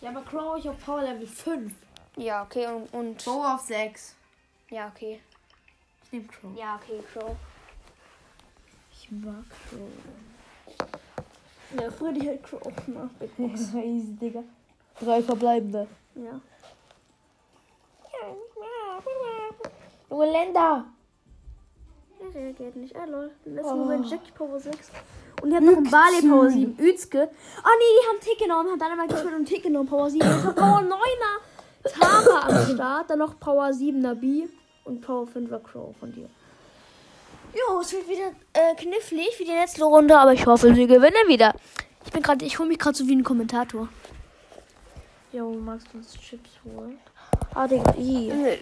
Ja, 0.02 0.10
aber 0.12 0.22
Crow 0.22 0.56
ich 0.56 0.70
auf 0.70 0.78
Power 0.86 1.02
Level 1.02 1.26
5. 1.26 1.74
Ja, 2.18 2.44
okay, 2.44 2.68
und, 2.68 2.94
und. 2.94 3.26
Bo 3.26 3.44
auf 3.44 3.62
6. 3.62 4.16
Ja, 4.70 4.90
okay. 4.90 5.20
Ich 6.04 6.12
nehme 6.12 6.28
Crow. 6.28 6.56
Ja, 6.56 6.76
okay, 6.76 7.02
Crow. 7.12 7.36
Ich 8.92 9.10
mag 9.10 9.46
Crow. 9.68 9.90
Ja, 11.82 11.90
früher 11.90 12.14
die 12.14 12.28
halt 12.28 12.44
Crow. 12.44 12.62
Big 13.20 13.36
Box. 13.38 13.74
Easy, 13.74 14.16
Digga. 14.22 14.44
Drei 15.00 15.24
verbleibende. 15.24 15.88
ja. 16.14 16.40
Junge 20.12 20.32
Länder. 20.32 20.86
Er 22.20 22.36
reagiert 22.36 22.76
nicht. 22.76 22.96
Ah, 22.96 23.06
lol. 23.06 23.32
Im 23.44 23.56
letzten 23.56 23.72
Oh. 23.74 23.76
Moment 23.78 24.08
Jackie 24.10 24.32
Power 24.32 24.60
6. 24.60 24.92
Und 25.46 25.52
die 25.52 25.58
haben 25.58 25.66
noch 25.68 25.78
einen 25.78 25.92
Barley 25.92 26.28
Power 26.28 26.50
7. 26.50 26.76
Özke. 26.80 27.30
Ah, 27.62 27.70
nee, 27.78 27.86
die 28.02 28.08
haben 28.10 28.20
Tick 28.20 28.40
genommen. 28.40 28.72
Haben 28.72 28.80
dann 28.80 28.92
einmal 28.94 29.08
gespielt 29.08 29.36
und 29.36 29.46
Tick 29.46 29.62
genommen. 29.62 29.88
Power 29.88 30.10
7. 30.10 30.28
Jetzt 30.28 30.44
noch 30.44 30.56
Power 30.56 30.82
9er. 30.82 31.92
Tara 32.00 32.48
am 32.48 32.66
Start. 32.74 33.12
Dann 33.12 33.20
noch 33.20 33.40
Power 33.40 33.68
7er 33.68 34.16
B. 34.16 34.48
Und 34.86 35.02
Power 35.02 35.28
5er 35.28 35.60
Crow 35.60 35.96
von 36.00 36.12
dir. 36.12 36.28
Jo, 37.54 37.80
es 37.80 37.94
wird 37.94 38.10
wieder 38.10 38.32
äh, 38.54 38.74
knifflig 38.74 39.36
wie 39.38 39.46
die 39.46 39.52
letzte 39.52 39.84
Runde. 39.84 40.18
Aber 40.18 40.34
ich 40.34 40.48
hoffe, 40.48 40.74
sie 40.74 40.88
gewinnen 40.88 41.28
wieder. 41.28 41.54
Ich 42.04 42.12
bin 42.12 42.24
gerade, 42.24 42.44
ich 42.44 42.58
hole 42.58 42.68
mich 42.68 42.80
gerade 42.80 42.98
so 42.98 43.08
wie 43.08 43.16
ein 43.16 43.24
Kommentator. 43.24 43.88
Jo, 45.32 45.52
magst 45.52 45.94
du 45.94 46.00
uns 46.00 46.12
Chips 46.14 46.50
holen? 46.66 46.98
Ah, 47.54 47.68
Digga, 47.68 47.94
i. 48.00 48.32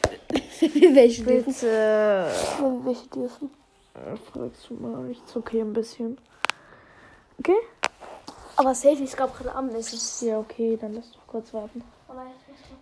Welche 0.93 1.23
dürfen? 1.23 1.55
Welche 2.83 3.07
dürfen? 3.07 3.51
Äh, 3.93 4.17
Fragst 4.33 4.69
du 4.69 4.73
mal, 4.73 5.09
ich 5.09 5.25
zucke 5.27 5.51
hier 5.51 5.63
ein 5.63 5.71
bisschen. 5.71 6.17
Okay? 7.45 7.59
Aber 8.55 8.73
safe, 8.73 9.03
ich 9.03 9.11
glaube 9.17 9.33
gerade 9.37 9.53
am 9.53 9.67
nächsten. 9.67 10.27
Ja, 10.27 10.39
okay, 10.39 10.77
dann 10.79 10.93
lass 10.93 11.11
doch 11.11 11.27
kurz 11.27 11.53
warten. 11.53 11.83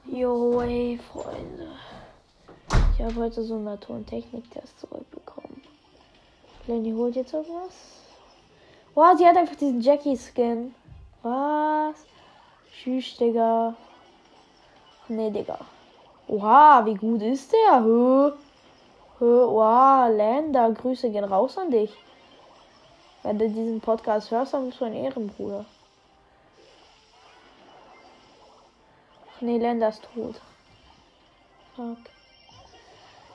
Jo, 0.06 0.62
ey, 0.62 1.00
Freunde. 1.12 1.72
Ich 2.94 3.02
habe 3.04 3.16
heute 3.16 3.44
so 3.44 3.56
einen 3.56 3.64
Natur- 3.64 3.96
und 3.96 4.06
Techniktest 4.06 4.80
zurückbekommen. 4.80 5.64
Lenny 6.68 6.92
holt 6.92 7.16
jetzt 7.16 7.34
irgendwas. 7.34 7.74
Wow, 8.94 9.18
sie 9.18 9.26
hat 9.26 9.36
einfach 9.36 9.56
diesen 9.56 9.82
Jackie-Skin. 9.82 10.76
Was? 11.24 12.06
Tschüss, 12.72 13.18
Digga. 13.18 13.74
Nee, 15.08 15.32
Digga. 15.32 15.58
Oha, 16.28 16.86
wie 16.86 16.94
gut 16.94 17.24
ist 17.24 17.52
der? 17.52 17.84
Hö. 17.84 18.32
Hö, 19.18 19.48
wow, 19.48 20.16
Lander, 20.16 20.72
Grüße 20.72 21.10
gehen 21.10 21.24
raus 21.24 21.58
an 21.58 21.72
dich. 21.72 21.98
Wenn 23.24 23.38
du 23.38 23.48
diesen 23.48 23.82
Podcast 23.82 24.32
hörst, 24.32 24.54
dann 24.54 24.68
bist 24.68 24.82
du 24.82 24.86
ein 24.86 24.94
Ehrenbruder. 24.94 25.66
Nee, 29.40 29.58
Lander 29.58 29.90
ist 29.90 30.04
tot. 30.14 30.40
Fuck. 31.76 31.98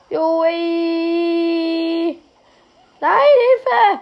Jo, 0.09 0.43
ey. 0.43 2.17
Nein, 3.01 3.37
Hilfe! 3.49 4.01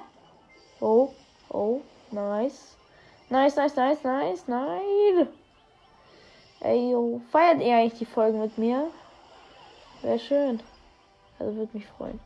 Oh, 0.80 1.10
oh, 1.50 1.82
nice. 2.12 2.76
Nice, 3.30 3.56
nice, 3.56 3.76
nice, 3.76 4.04
nice, 4.04 4.44
nein. 4.48 5.28
Ey, 6.62 6.92
yo. 6.92 7.22
Feiert 7.32 7.62
ihr 7.62 7.76
eigentlich 7.76 8.00
die 8.00 8.06
Folgen 8.06 8.40
mit 8.40 8.58
mir? 8.58 8.92
Wäre 10.02 10.20
schön. 10.20 10.62
Also 11.40 11.56
würde 11.56 11.76
mich 11.78 11.88
freuen. 11.88 12.20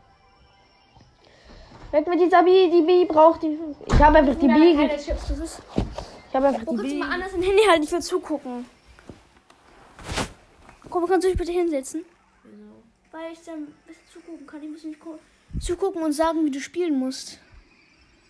Weg 1.91 2.07
mit 2.07 2.19
dieser 2.19 2.43
Bi, 2.43 2.69
die 2.69 2.81
Bi 2.81 3.05
braucht 3.05 3.41
die. 3.43 3.57
Ich 3.87 3.93
habe 3.99 4.19
einfach 4.19 4.35
die 4.35 4.47
Bi. 4.47 4.75
ge-. 4.75 4.95
Ich 4.95 6.35
habe 6.35 6.47
einfach 6.47 6.67
Wo 6.67 6.77
die 6.77 6.83
Bi. 6.83 6.93
mal 6.95 7.11
anders 7.13 7.33
im 7.33 7.41
Handy 7.41 7.63
halten? 7.67 7.83
Ich 7.83 7.91
will 7.91 8.01
zugucken. 8.01 8.65
Komm, 10.89 11.07
kannst 11.07 11.25
du 11.25 11.29
dich 11.29 11.37
bitte 11.37 11.51
hinsetzen? 11.51 12.05
Wieso? 12.43 12.83
Weil 13.11 13.33
ich 13.33 13.41
dann 13.43 13.63
ein 13.63 13.75
bisschen 13.87 14.03
zugucken 14.13 14.45
kann. 14.45 14.63
Ich 14.63 14.69
muss 14.69 14.83
nicht 14.83 14.99
zugucken 15.59 16.03
und 16.03 16.13
sagen, 16.13 16.45
wie 16.45 16.51
du 16.51 16.59
spielen 16.59 16.97
musst. 16.97 17.39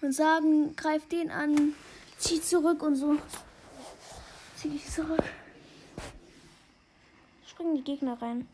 Und 0.01 0.13
sagen, 0.13 0.75
greif 0.77 1.07
den 1.09 1.29
an, 1.29 1.73
zieh 2.17 2.41
zurück 2.41 2.81
und 2.83 2.95
so. 2.95 3.17
Zieh 4.55 4.69
dich 4.69 4.89
zurück. 4.89 5.23
Springen 7.45 7.75
die 7.75 7.83
Gegner 7.83 8.21
rein. 8.21 8.47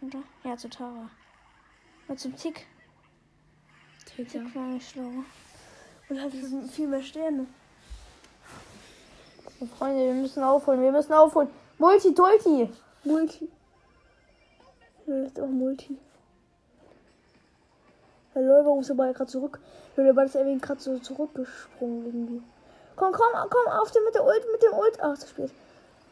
Oder? 0.00 0.22
Ja, 0.44 0.56
zu 0.56 0.68
Tara. 0.70 1.10
Und 2.06 2.20
zum 2.20 2.36
Tick. 2.36 2.66
Tick, 4.16 4.28
Tick 4.28 4.54
war 4.54 4.66
nicht 4.66 4.90
schlau. 4.90 5.10
Und 6.08 6.20
hat 6.20 6.32
viel 6.72 6.88
mehr 6.88 7.02
Sterne. 7.02 7.46
Oh, 9.60 9.66
Freunde, 9.66 10.04
wir 10.06 10.14
müssen 10.14 10.42
aufholen, 10.42 10.82
wir 10.82 10.92
müssen 10.92 11.12
aufholen. 11.12 11.48
Multi, 11.78 12.14
Tulti. 12.14 12.70
Multi. 13.04 13.48
Ja, 15.06 15.22
ist 15.22 15.40
auch 15.40 15.46
Multi. 15.46 15.98
Leute, 18.34 18.64
warum 18.64 18.80
ist 18.80 18.88
der 18.88 18.94
Ball 18.94 19.12
gerade 19.12 19.30
zurück? 19.30 19.60
Der 19.96 20.12
Ball 20.12 20.26
ist 20.26 20.34
irgendwie 20.34 20.58
gerade 20.60 20.80
so 20.80 20.98
zurückgesprungen 20.98 22.06
irgendwie. 22.06 22.42
Komm, 22.96 23.12
komm, 23.12 23.48
komm, 23.50 23.72
auf 23.72 23.90
den 23.90 24.04
mit 24.04 24.14
der 24.14 24.24
Ult, 24.24 24.44
mit 24.50 24.62
dem 24.62 24.72
Ult. 24.72 24.98
Ach, 25.02 25.18
zu 25.18 25.26
spät. 25.26 25.50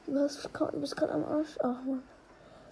Du, 0.07 0.19
hast, 0.19 0.45
du 0.45 0.81
bist 0.81 0.97
gerade 0.97 1.13
am 1.13 1.25
Arsch. 1.25 1.57
Ach, 1.61 1.83
Mann. 1.85 2.03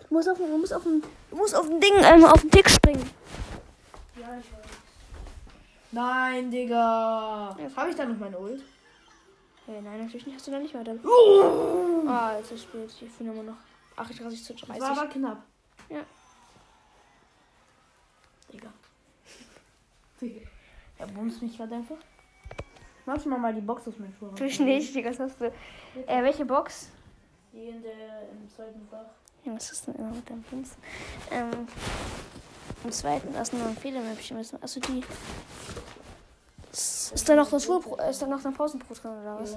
Du 0.09 0.15
musst 0.15 0.29
auf, 0.29 0.39
du 0.39 0.59
musst 0.59 0.75
auf, 0.75 0.83
den, 0.83 1.03
du 1.31 1.37
musst 1.37 1.55
auf 1.55 1.69
den 1.69 1.81
Ding, 1.81 1.95
ähm, 2.03 2.25
auf 2.25 2.41
den 2.41 2.51
Tick 2.51 2.69
springen. 2.69 3.11
Ja, 4.17 4.39
ich 4.39 4.53
weiß. 4.53 4.86
Nein, 5.93 6.51
Digga. 6.51 7.57
Ja, 7.59 7.77
Habe 7.77 7.91
ich 7.91 7.97
da 7.97 8.05
noch 8.05 8.19
meine 8.19 8.39
Ult? 8.39 8.63
Hey, 9.67 9.81
nein, 9.83 10.01
natürlich 10.05 10.27
nicht. 10.27 10.37
Hast 10.37 10.47
du 10.47 10.51
da 10.51 10.59
nicht 10.59 10.75
weiter. 10.75 10.95
Ah, 12.09 12.37
jetzt 12.39 12.53
ist 12.53 12.63
spät. 12.65 12.91
Ich 13.01 13.11
finde 13.11 13.33
immer 13.33 13.43
noch 13.43 13.57
38 13.97 14.45
zu 14.45 14.55
30. 14.55 14.81
war 14.81 14.91
aber 14.91 15.07
knapp. 15.07 15.43
Ja. 15.89 16.01
Digga. 18.53 18.73
Digga. 20.21 20.47
Er 20.99 21.07
bumst 21.09 21.43
mich 21.43 21.57
gerade 21.57 21.75
einfach. 21.75 21.97
Machst 23.07 23.25
du 23.25 23.31
mal 23.31 23.55
die 23.55 23.61
Box 23.61 23.87
aus 23.87 23.99
meinem 23.99 24.15
Schuh? 24.19 24.27
Natürlich 24.27 24.61
nicht, 24.61 24.95
Digga, 24.95 25.11
was 25.11 25.21
hast 25.21 25.41
du? 25.41 25.47
Äh, 26.07 26.23
welche 26.23 26.45
Box? 26.45 26.91
Die 27.53 27.69
in 27.69 27.83
der, 27.83 28.29
im 28.33 28.49
zweiten 28.49 28.87
Fach. 28.91 29.07
Ja, 29.45 29.55
was 29.55 29.71
ist 29.71 29.87
denn 29.87 29.95
immer 29.95 30.11
mit 30.11 30.29
deinem 30.29 30.43
Bums? 30.43 30.77
Ähm, 31.31 31.69
im 32.85 32.93
zweiten, 32.93 33.33
da 33.33 33.43
ist 33.43 33.53
noch 33.53 33.67
ein 33.67 33.77
Fehlermäppchen. 33.77 34.39
Achso, 34.61 34.81
die. 34.81 35.03
Ist 36.73 37.29
da 37.29 37.35
noch 37.35 37.49
das 37.49 37.65
Schulpro 37.65 37.97
ist 37.97 38.21
da 38.21 38.27
noch 38.27 38.45
ein 38.45 38.53
Pausenbrot 38.53 39.03
drin 39.03 39.13
oder 39.13 39.41
was? 39.41 39.53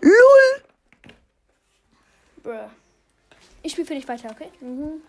LOL! 0.00 0.62
Bruh. 2.42 2.70
Ich 3.62 3.72
spiele 3.72 3.86
für 3.86 3.94
dich 3.94 4.08
weiter, 4.08 4.30
okay? 4.30 4.50
Mhm. 4.60 5.02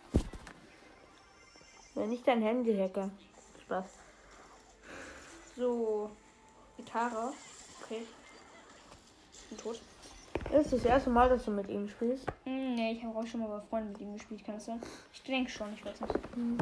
Wenn 1.95 2.09
nicht 2.09 2.27
dein 2.27 2.41
Handy 2.41 2.77
hacker. 2.77 3.09
Spaß. 3.65 3.85
So. 5.55 6.11
Gitarre. 6.77 7.33
Okay. 7.83 8.05
Bin 9.49 9.57
tot. 9.57 9.81
Ist 10.51 10.73
das 10.73 10.83
erste 10.83 11.09
Mal, 11.09 11.29
dass 11.29 11.45
du 11.45 11.51
mit 11.51 11.69
ihm 11.69 11.87
spielst? 11.87 12.25
Mm, 12.45 12.75
nee, 12.75 12.93
ich 12.93 13.03
habe 13.03 13.17
auch 13.17 13.27
schon 13.27 13.41
mal 13.41 13.47
bei 13.47 13.61
Freunden 13.69 13.91
mit 13.91 14.01
ihm 14.01 14.13
gespielt, 14.13 14.43
kann 14.43 14.55
das 14.55 14.65
sein? 14.65 14.81
Ich 15.13 15.21
denke 15.23 15.49
schon, 15.49 15.67
ich 15.75 15.85
weiß 15.85 16.01
nicht. 16.01 16.35
Mhm. 16.35 16.57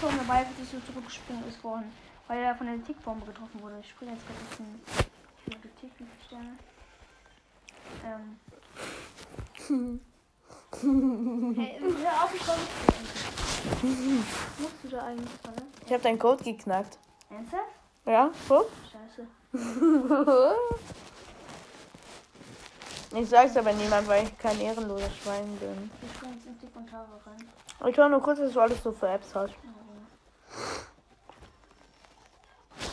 schon 0.00 0.16
dabei, 0.16 0.38
als 0.38 0.48
ich 0.62 0.68
so 0.68 0.78
zurückgesprungen 0.80 1.46
ist 1.46 1.62
worden, 1.62 1.92
weil 2.26 2.38
er 2.42 2.54
von 2.54 2.66
der 2.66 2.82
Tickbombe 2.82 3.26
getroffen 3.26 3.60
wurde. 3.60 3.76
Ich 3.80 3.90
springe 3.90 4.12
jetzt 4.12 4.26
gerade 4.26 4.40
ein 4.40 4.46
bisschen 4.48 4.80
für 5.44 5.50
die 5.50 5.68
Tick, 5.80 5.92
wie 5.98 6.06
viele 6.06 6.24
Sterne. 6.26 6.56
Ähm. 8.04 8.40
hey, 11.56 11.80
hör 11.80 12.24
auf, 12.24 12.34
ich 12.34 12.40
Musst 13.82 14.74
du 14.82 14.88
da 14.88 15.02
eigentlich 15.02 15.40
dran? 15.42 15.54
Ich 15.86 15.92
hab 15.92 16.02
deinen 16.02 16.18
Code 16.18 16.42
geknackt. 16.42 16.98
Ernsthaft? 17.30 17.64
Ja, 18.06 18.30
wo? 18.48 18.64
Scheiße. 18.90 19.26
ich 23.16 23.28
sag's 23.28 23.56
aber 23.56 23.72
niemand, 23.72 24.08
weil 24.08 24.24
ich 24.24 24.38
kein 24.38 24.60
ehrenloser 24.60 25.10
Schwein 25.22 25.56
bin. 25.58 25.90
Ich 26.02 26.12
springe 26.16 26.34
jetzt 26.34 26.46
in 26.46 26.68
und 26.74 26.88
Tara 26.88 27.20
rein. 27.26 27.90
Ich 27.90 27.98
war 27.98 28.08
nur 28.08 28.22
kurz, 28.22 28.38
was 28.40 28.52
du 28.52 28.60
alles 28.60 28.82
so 28.82 28.92
für 28.92 29.08
Apps 29.08 29.34
hast. 29.34 29.54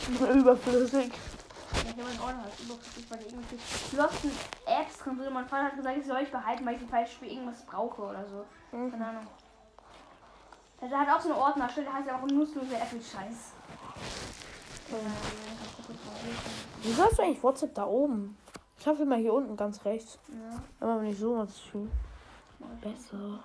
Überflüssig. 0.34 1.12
Ja, 1.12 1.80
ich 1.82 1.88
habe 1.90 2.08
einen 2.08 2.20
Ordner 2.20 2.44
als 2.44 2.60
überflüssig, 2.60 3.10
weil 3.10 3.20
irgendwie 3.22 3.58
losten 3.96 4.30
Apps 4.66 4.98
drin 4.98 5.18
sind. 5.22 5.32
Mein 5.32 5.46
Vater 5.46 5.64
hat 5.64 5.76
gesagt, 5.76 5.98
ich 5.98 6.06
soll 6.06 6.20
ich 6.22 6.30
behalten, 6.30 6.64
weil 6.64 6.76
ich 6.76 6.82
falsch 6.88 7.16
für 7.18 7.26
irgendwas 7.26 7.64
brauche 7.66 8.02
oder 8.02 8.24
so. 8.26 8.44
Mhm. 8.76 8.90
Keine 8.90 9.06
Ahnung. 9.06 9.26
Der 10.80 11.00
hat 11.00 11.08
auch 11.08 11.20
so 11.20 11.30
eine 11.32 11.38
Ordner, 11.38 11.68
der 11.74 11.92
heißt 11.92 12.06
ja 12.06 12.16
auch 12.16 12.26
nutzlose 12.26 12.76
Apple-Scheiß. 12.76 13.52
Wieso 16.82 17.02
hast 17.02 17.18
du 17.18 17.22
eigentlich 17.22 17.42
WhatsApp 17.42 17.74
da 17.74 17.84
oben? 17.84 18.36
Ich 18.78 18.86
habe 18.86 19.02
immer 19.02 19.16
hier 19.16 19.32
unten 19.34 19.56
ganz 19.56 19.84
rechts. 19.84 20.18
Ja. 20.28 20.62
Aber 20.80 21.00
wenn 21.00 21.08
ich 21.08 21.18
so 21.18 21.36
was 21.36 21.50
tue. 21.70 21.88
Besser. 22.80 23.40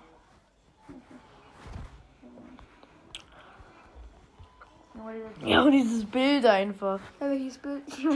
Ja, 5.44 5.62
und 5.62 5.72
dieses 5.72 6.04
Bild 6.04 6.46
einfach. 6.46 7.00
Ja, 7.20 7.28
welches 7.28 7.58
Bild? 7.58 7.82
ich 7.88 8.06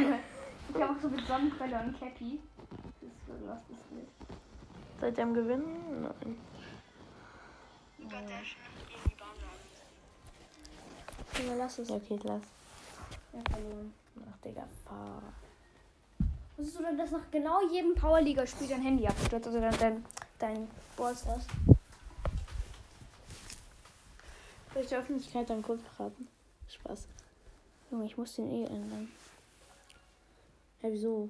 habe 0.75 0.93
auch 0.93 1.03
so 1.03 1.09
mit 1.09 1.27
Sonnenbrille 1.27 1.81
und 1.85 1.99
Cappy. 1.99 2.41
Das 3.01 3.11
ist 3.11 3.27
so 3.27 3.47
lastes 3.47 3.77
Bild. 3.91 4.09
Seit 5.01 5.19
dem 5.19 5.35
Gewinnen? 5.35 6.03
Nein. 6.03 6.37
Ja, 8.11 8.21
lass 11.57 11.79
es. 11.79 11.89
Ja, 11.89 11.97
okay, 11.97 12.19
lass. 12.23 12.43
Ja, 13.33 13.41
verloren. 13.51 13.93
Ach, 14.31 14.39
Digga, 14.45 14.65
fahr. 14.85 15.23
Wusstest 16.57 16.79
du 16.79 16.83
denn, 16.83 16.99
dass 16.99 17.11
nach 17.13 17.31
genau 17.31 17.61
jedem 17.71 17.95
Powerliga-Spiel 17.95 18.69
dein 18.69 18.83
Handy 18.83 19.07
abstürzt? 19.07 19.47
Also 19.47 19.61
dein, 19.61 19.79
dein, 19.79 20.05
dein 20.39 20.69
Ballstars? 20.97 21.47
Soll 24.75 24.83
ich 24.83 24.89
der 24.89 24.99
Öffentlichkeit 24.99 25.49
dann 25.49 25.63
kurz 25.63 25.81
verraten? 25.97 26.29
Spaß. 26.69 27.07
Junge, 27.91 28.07
ich 28.07 28.17
muss 28.17 28.35
den 28.35 28.51
eh 28.51 28.65
ändern. 28.67 29.09
Ja, 30.83 30.91
wieso? 30.91 31.29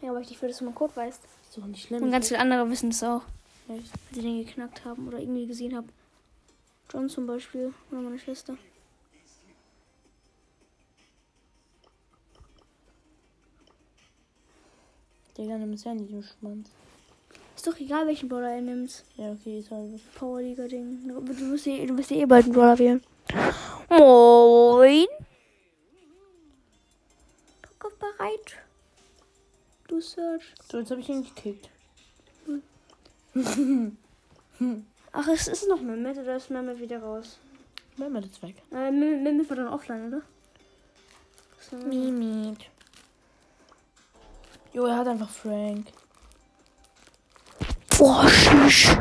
Ja, 0.00 0.10
aber 0.10 0.20
ich 0.20 0.28
dich 0.28 0.40
will, 0.40 0.48
dass 0.48 0.58
du 0.58 0.64
mal 0.64 0.74
Code 0.74 0.94
weißt. 0.94 1.22
Ist 1.48 1.58
doch 1.58 1.64
nicht 1.64 1.86
schlimm. 1.86 2.02
Und 2.02 2.10
ganz 2.10 2.28
viele 2.28 2.40
andere 2.40 2.68
wissen 2.70 2.90
es 2.90 3.02
auch. 3.02 3.22
Echt? 3.68 3.68
Weil 3.68 3.82
sie 4.12 4.22
den 4.22 4.44
geknackt 4.44 4.84
haben 4.84 5.08
oder 5.08 5.18
irgendwie 5.18 5.46
gesehen 5.46 5.74
haben. 5.76 5.88
John 6.90 7.08
zum 7.08 7.26
Beispiel 7.26 7.74
oder 7.90 8.00
meine 8.00 8.18
Schwester. 8.18 8.56
Digga, 15.38 15.56
nimm 15.56 15.72
ja 15.72 15.94
nicht, 15.94 16.12
du 16.12 16.20
Schwanz. 16.22 16.70
Ist 17.54 17.66
doch 17.66 17.78
egal, 17.78 18.06
welchen 18.08 18.28
Brawler 18.28 18.54
er 18.54 18.60
nimmt. 18.60 19.04
Ja, 19.16 19.30
okay, 19.32 19.60
ist 19.60 19.70
halt. 19.70 20.00
Powerliga-Ding. 20.14 21.08
Du, 21.08 21.20
du, 21.20 21.52
wirst 21.52 21.66
eh, 21.68 21.86
du 21.86 21.96
wirst 21.96 22.10
eh 22.10 22.26
bald 22.26 22.46
einen 22.46 22.54
Brawler 22.54 22.78
wählen. 22.78 23.02
Moin. 23.88 25.06
Kopf 27.78 27.94
bereit. 27.94 28.56
Du 29.86 30.00
Search. 30.00 30.54
So, 30.70 30.78
jetzt 30.78 30.90
habe 30.90 31.00
ich 31.00 31.08
ihn 31.08 31.24
gekickt. 31.24 31.70
Ach, 35.12 35.28
es 35.28 35.48
ist 35.48 35.68
noch 35.68 35.80
Mehmet 35.80 36.18
oder 36.18 36.36
ist 36.36 36.50
Mehmet 36.50 36.80
wieder 36.80 37.00
raus? 37.00 37.38
Mehmet 37.96 38.26
ist 38.26 38.42
weg. 38.42 38.56
Äh, 38.72 38.90
Mehmet 38.90 39.48
war 39.48 39.56
dann 39.56 39.68
offline, 39.68 40.08
oder? 40.08 40.22
Mimit. 41.86 42.70
Jo, 44.78 44.86
er 44.86 44.98
hat 44.98 45.08
einfach 45.08 45.28
Frank. 45.28 45.88
Boah, 47.98 48.24
tschüss. 48.28 48.96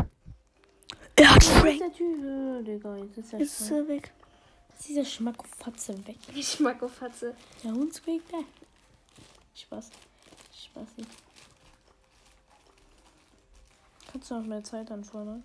Er 1.16 1.36
hat 1.36 1.44
Frank. 1.44 1.74
Ist 1.74 1.82
der 1.82 1.94
Typ, 1.94 2.66
Digga, 2.66 2.96
jetzt 2.96 3.18
ist 3.20 3.34
er 3.34 3.40
Jetzt 3.40 3.62
ist 3.62 3.70
er 3.70 3.88
weg. 3.88 4.12
Ist 4.76 4.90
dieser 4.90 5.06
Schmackofatze 5.06 5.94
weg. 6.08 6.18
Schmackofatze. 6.42 7.36
Der 7.64 7.72
Hundsquake 7.74 8.24
da. 8.32 8.38
Spaß. 9.54 9.92
Spaß. 10.52 10.88
Kannst 14.12 14.32
du 14.32 14.34
noch 14.34 14.48
mehr 14.48 14.64
Zeit 14.64 14.90
anfordern? 14.90 15.44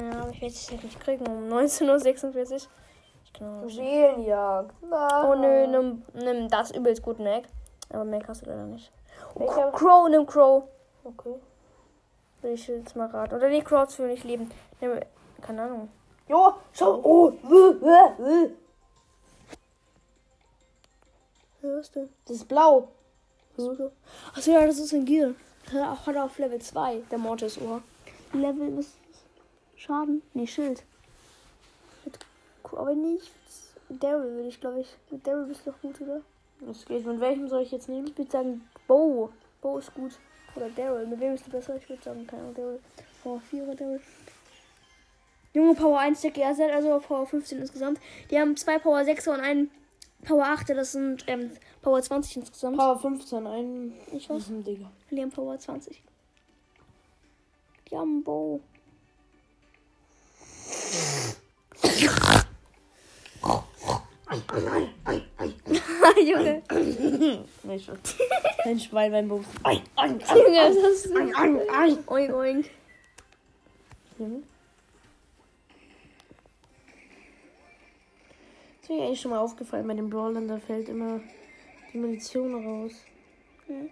Ja, 0.00 0.20
aber 0.20 0.30
ich 0.30 0.40
werde 0.40 0.54
es 0.54 0.70
nicht 0.70 1.00
kriegen 1.00 1.26
um 1.26 1.48
19.46 1.52 2.52
Uhr. 2.52 2.60
Ich 3.24 3.32
kann 3.32 3.64
auch 3.64 3.68
Seelenjagd. 3.68 4.72
Oh 4.82 5.34
nö, 5.34 5.66
nimm, 5.66 6.04
nimm 6.14 6.48
das 6.48 6.70
übelst 6.70 7.02
gut 7.02 7.18
Mac. 7.18 7.48
Aber 7.90 8.04
Mac 8.04 8.28
hast 8.28 8.42
du 8.42 8.50
leider 8.50 8.66
nicht. 8.66 8.92
Oh, 9.38 9.70
Crow, 9.72 10.08
nimm 10.08 10.26
Crow. 10.26 10.64
Okay. 11.04 11.34
Will 12.42 12.52
ich 12.52 12.68
jetzt 12.68 12.96
mal 12.96 13.08
raten. 13.08 13.34
Oder 13.34 13.50
die 13.50 13.62
Crows 13.62 13.98
will 13.98 14.08
nicht 14.08 14.24
leben. 14.24 14.50
Nimm, 14.80 15.00
keine 15.40 15.62
Ahnung. 15.62 15.88
Jo, 16.28 16.54
schau. 16.72 17.00
Oh. 17.02 17.32
Was 21.62 21.90
denn? 21.90 22.08
Das 22.26 22.36
ist 22.36 22.48
blau. 22.48 22.88
Achso, 24.34 24.50
ja, 24.50 24.66
das 24.66 24.78
ist 24.78 24.92
ein 24.92 25.04
Gear. 25.04 25.34
Hat 25.72 26.14
er 26.14 26.24
auf 26.24 26.38
Level 26.38 26.60
2, 26.60 27.02
der 27.10 27.18
Mortis 27.18 27.58
Ohr. 27.60 27.82
Level, 28.32 28.78
was? 28.78 28.92
Schaden? 29.76 30.22
Nee, 30.34 30.46
Schild. 30.46 30.84
Aber 32.70 32.94
nicht. 32.94 33.30
Daryl 33.88 34.36
will 34.36 34.46
ich, 34.46 34.60
glaube 34.60 34.80
ich. 34.80 34.96
Mit 35.10 35.26
Daryl 35.26 35.46
bist 35.46 35.66
du 35.66 35.72
doch 35.72 35.80
gut, 35.80 36.00
oder? 36.00 36.20
Das 36.60 36.84
geht. 36.84 37.06
Mit 37.06 37.20
welchem 37.20 37.48
soll 37.48 37.62
ich 37.62 37.72
jetzt 37.72 37.88
nehmen? 37.88 38.06
Ich 38.06 38.18
würde 38.18 38.30
sagen, 38.30 38.68
Bo. 38.88 39.30
Bo 39.60 39.78
ist 39.78 39.94
gut. 39.94 40.18
Oder 40.56 40.68
Daryl. 40.70 41.06
Mit 41.06 41.20
wem 41.20 41.32
bist 41.32 41.46
du 41.46 41.50
besser? 41.50 41.76
Ich 41.76 41.88
würde 41.88 42.02
sagen, 42.02 42.26
keine 42.26 42.42
Ahnung, 42.42 42.54
Daryl. 42.54 42.80
Power 43.22 43.40
4 43.40 43.62
oder 43.62 43.74
Daryl. 43.76 44.00
Junge 45.54 45.74
Power 45.74 45.98
1 46.00 46.20
der 46.20 46.30
GRZ, 46.30 46.60
also 46.72 46.98
Power 46.98 47.26
15 47.26 47.58
insgesamt. 47.58 48.00
Die 48.30 48.38
haben 48.38 48.56
zwei 48.56 48.78
Power 48.78 49.00
6er 49.00 49.34
und 49.34 49.40
einen 49.40 49.70
Power 50.24 50.44
8er. 50.44 50.74
Das 50.74 50.92
sind 50.92 51.24
ähm, 51.26 51.52
Power 51.82 52.02
20 52.02 52.38
insgesamt. 52.38 52.76
Power 52.76 52.98
15, 52.98 53.46
ein. 53.46 53.92
Ich 54.12 54.28
weiß. 54.28 54.48
Mhm, 54.48 54.64
Digga. 54.64 54.90
Die 55.10 55.22
haben 55.22 55.30
Power 55.30 55.58
20. 55.58 56.02
Die 57.90 57.96
haben 57.96 58.22
Bo. 58.22 58.60
Junge. 66.16 66.62
Nee, 67.62 67.78
schon. 67.78 67.98
Ein 68.64 68.80
Schwein 68.80 69.12
beim 69.12 69.28
Bums. 69.28 69.46
Junge, 69.64 70.58
was 70.58 70.76
hast 70.84 71.06
du? 71.06 71.14
Oink, 72.10 72.34
oink. 72.34 72.70
Ist 78.80 78.90
mir 78.90 79.02
eigentlich 79.04 79.20
schon 79.20 79.30
mal 79.30 79.38
aufgefallen, 79.38 79.86
bei 79.86 79.94
den 79.94 80.08
Brawlern, 80.08 80.48
da 80.48 80.58
fällt 80.58 80.88
immer 80.88 81.20
die 81.92 81.98
Munition 81.98 82.54
raus. 82.64 82.92
Hm. 83.66 83.90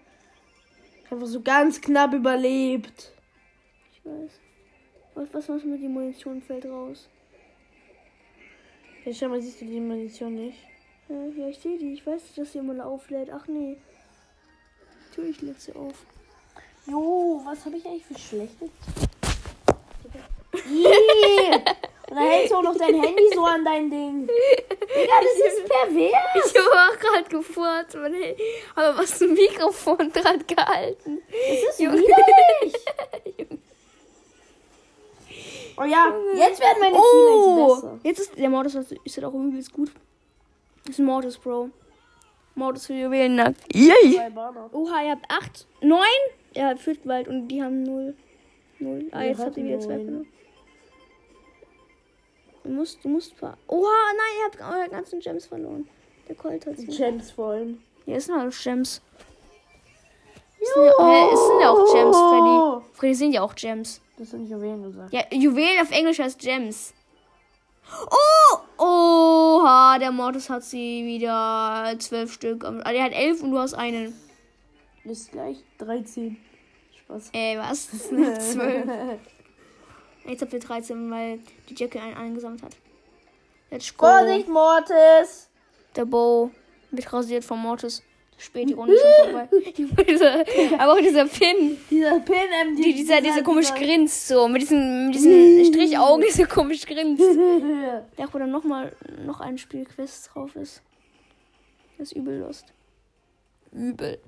Einfach 1.10 1.26
so 1.26 1.40
ganz 1.42 1.80
knapp 1.80 2.14
überlebt. 2.14 3.12
Ich 3.92 4.04
weiß. 4.04 4.40
Was, 5.14 5.32
was 5.32 5.48
machst 5.48 5.64
du 5.64 5.68
mit 5.68 5.80
die 5.80 5.88
Munition 5.88 6.42
fällt 6.42 6.66
raus? 6.66 7.08
Ja, 9.04 9.12
schau 9.12 9.28
mal, 9.28 9.40
siehst 9.40 9.60
du 9.60 9.66
die 9.66 9.80
Munition 9.80 10.34
nicht? 10.34 10.58
Ja, 11.08 11.16
ja 11.36 11.48
ich 11.48 11.58
sehe 11.58 11.78
die. 11.78 11.92
Ich 11.94 12.06
weiß, 12.06 12.34
dass 12.36 12.52
sie 12.52 12.58
immer 12.58 12.84
auflädt. 12.84 13.30
Ach 13.32 13.46
nee. 13.46 13.78
Natürlich 15.08 15.40
lädt 15.42 15.60
sie 15.60 15.72
auf. 15.74 15.94
Jo, 16.86 17.40
was 17.44 17.64
habe 17.64 17.76
ich 17.76 17.86
eigentlich 17.86 18.04
für 18.06 18.18
schlechte? 18.18 18.64
Ih! 20.54 21.54
Und 22.08 22.16
dann 22.16 22.28
hältst 22.28 22.52
du 22.52 22.56
auch 22.56 22.62
noch 22.62 22.76
dein 22.76 23.02
Handy 23.02 23.30
so 23.34 23.44
an 23.44 23.64
dein 23.64 23.90
Ding. 23.90 24.26
Digga, 24.28 25.14
das 25.20 25.52
ist 25.52 25.64
pervers. 25.68 26.12
Ich 26.46 26.54
habe 26.56 26.70
auch 26.94 26.98
gerade 26.98 27.28
gefurzt. 27.28 27.94
mein 27.96 28.14
Handy- 28.14 28.36
Aber 28.76 28.98
was 28.98 29.18
zum 29.18 29.32
Mikrofon 29.34 30.12
dran 30.12 30.44
gehalten. 30.46 31.20
Das 31.28 31.70
ist 31.70 31.80
widerlich. 31.80 32.74
Oh 35.78 35.84
ja, 35.84 36.10
jetzt 36.34 36.58
werden 36.58 36.80
meine 36.80 36.96
Teammates 36.96 37.02
Oh! 37.04 37.74
besser. 37.74 37.98
Jetzt 38.02 38.18
ist 38.20 38.38
der 38.38 38.48
Mortis 38.48 38.74
ist 38.76 38.92
ist 39.04 39.16
halt 39.18 39.26
auch 39.26 39.34
übelst 39.34 39.70
gut. 39.74 39.90
Das 40.86 40.90
ist 40.94 40.98
ein 41.00 41.04
Mortis, 41.06 41.36
Bro. 41.38 41.70
Mortis 42.54 42.86
für 42.86 42.94
Juwelennackt. 42.94 43.60
Yay! 43.74 44.18
Oha, 44.72 45.02
ihr 45.04 45.10
habt 45.10 45.26
8, 45.30 45.66
9? 45.82 46.00
Ja, 46.54 46.74
führt 46.76 47.04
bald 47.04 47.28
und 47.28 47.48
die 47.48 47.62
haben 47.62 47.82
0. 47.82 48.14
0. 48.78 49.08
Ah, 49.12 49.22
jetzt 49.22 49.40
habt 49.40 49.56
ihr 49.58 49.64
wieder 49.64 49.80
2 49.80 49.88
neun. 49.96 50.04
verloren. 50.04 50.26
Du 52.64 52.70
musst, 52.72 53.04
du 53.04 53.08
musst. 53.08 53.34
ver- 53.34 53.56
Oha, 53.68 53.90
nein, 54.16 54.34
ihr 54.38 54.44
habt 54.66 54.74
eure 54.80 54.88
ganzen 54.88 55.20
Gems 55.20 55.46
verloren. 55.46 55.88
Der 56.28 56.34
Colt 56.34 56.66
hat 56.66 56.76
sie. 56.78 56.86
Gems 56.86 57.30
vor 57.30 57.50
allem. 57.50 57.80
Ja, 58.06 58.16
es 58.16 58.26
sind 58.26 58.36
alles 58.38 58.62
Gems. 58.62 59.02
Es 60.60 60.72
sind, 60.74 60.84
ja, 60.84 60.92
hä, 60.98 61.32
es 61.32 61.46
sind 61.46 61.60
ja 61.60 61.70
auch 61.70 61.92
Gems, 61.92 62.16
Freddy. 62.16 62.96
Freddy 62.96 63.14
sind 63.14 63.32
ja 63.32 63.42
auch 63.42 63.54
Gems. 63.54 64.00
Das 64.18 64.30
sind 64.30 64.48
Juwelen 64.48 64.82
gesagt. 64.82 65.12
Ja, 65.12 65.22
Juwelen 65.30 65.80
auf 65.82 65.90
Englisch 65.92 66.18
heißt 66.18 66.40
Gems. 66.40 66.92
Oh! 68.10 68.58
Oha, 68.78 69.98
der 69.98 70.12
Mortis 70.12 70.50
hat 70.50 70.62
sie 70.64 71.04
wieder 71.06 71.94
zwölf 71.98 72.32
Stück. 72.32 72.64
Also, 72.64 72.80
er 72.80 73.04
hat 73.04 73.12
elf 73.12 73.42
und 73.42 73.52
du 73.52 73.58
hast 73.58 73.74
einen. 73.74 74.14
Ist 75.04 75.32
gleich 75.32 75.58
13. 75.78 76.36
Spaß. 76.98 77.30
Äh, 77.32 77.58
was? 77.58 77.88
Zwölf. 78.52 79.20
Jetzt 80.26 80.42
habt 80.42 80.52
ihr 80.52 80.60
13, 80.60 81.10
weil 81.10 81.38
die 81.68 81.74
Jackie 81.74 82.00
einen 82.00 82.16
eingesammelt 82.16 82.62
hat. 82.62 82.72
Let's 83.70 83.96
go. 83.96 84.06
Vorsicht, 84.06 84.48
Mortis! 84.48 85.48
Der 85.94 86.04
Bow 86.04 86.50
wird 86.90 87.12
rasiert 87.12 87.44
vom 87.44 87.62
Mortis. 87.62 88.02
Spät 88.38 88.68
die 88.68 88.74
Runde 88.74 88.94
schon 88.98 89.30
vorbei. 89.32 89.48
Dieser- 90.04 90.40
Aber 90.78 90.92
auch 90.92 90.98
dieser 91.00 91.24
Pin. 91.26 91.78
Dieser 91.90 92.20
Pin, 92.20 92.34
ähm, 92.62 92.76
Die, 92.76 92.92
dieser, 92.94 93.20
dieser 93.22 93.42
komisch 93.42 93.72
grinst 93.72 94.28
so. 94.28 94.46
Mit 94.46 94.60
diesen, 94.62 95.06
mit 95.06 95.14
diesen 95.14 95.64
Strichaugen, 95.72 96.22
die 96.26 96.30
so 96.32 96.44
komisch 96.44 96.84
grinst. 96.86 97.22
Ja, 98.18 98.28
wo 98.32 98.38
dann 98.38 98.50
nochmal 98.50 98.94
noch 99.24 99.40
ein 99.40 99.56
Spielquest 99.58 100.30
drauf 100.34 100.54
ist. 100.56 100.82
Das 101.98 102.08
ist 102.12 102.16
übel 102.16 102.40
lust. 102.40 102.66
Übel. 103.72 104.18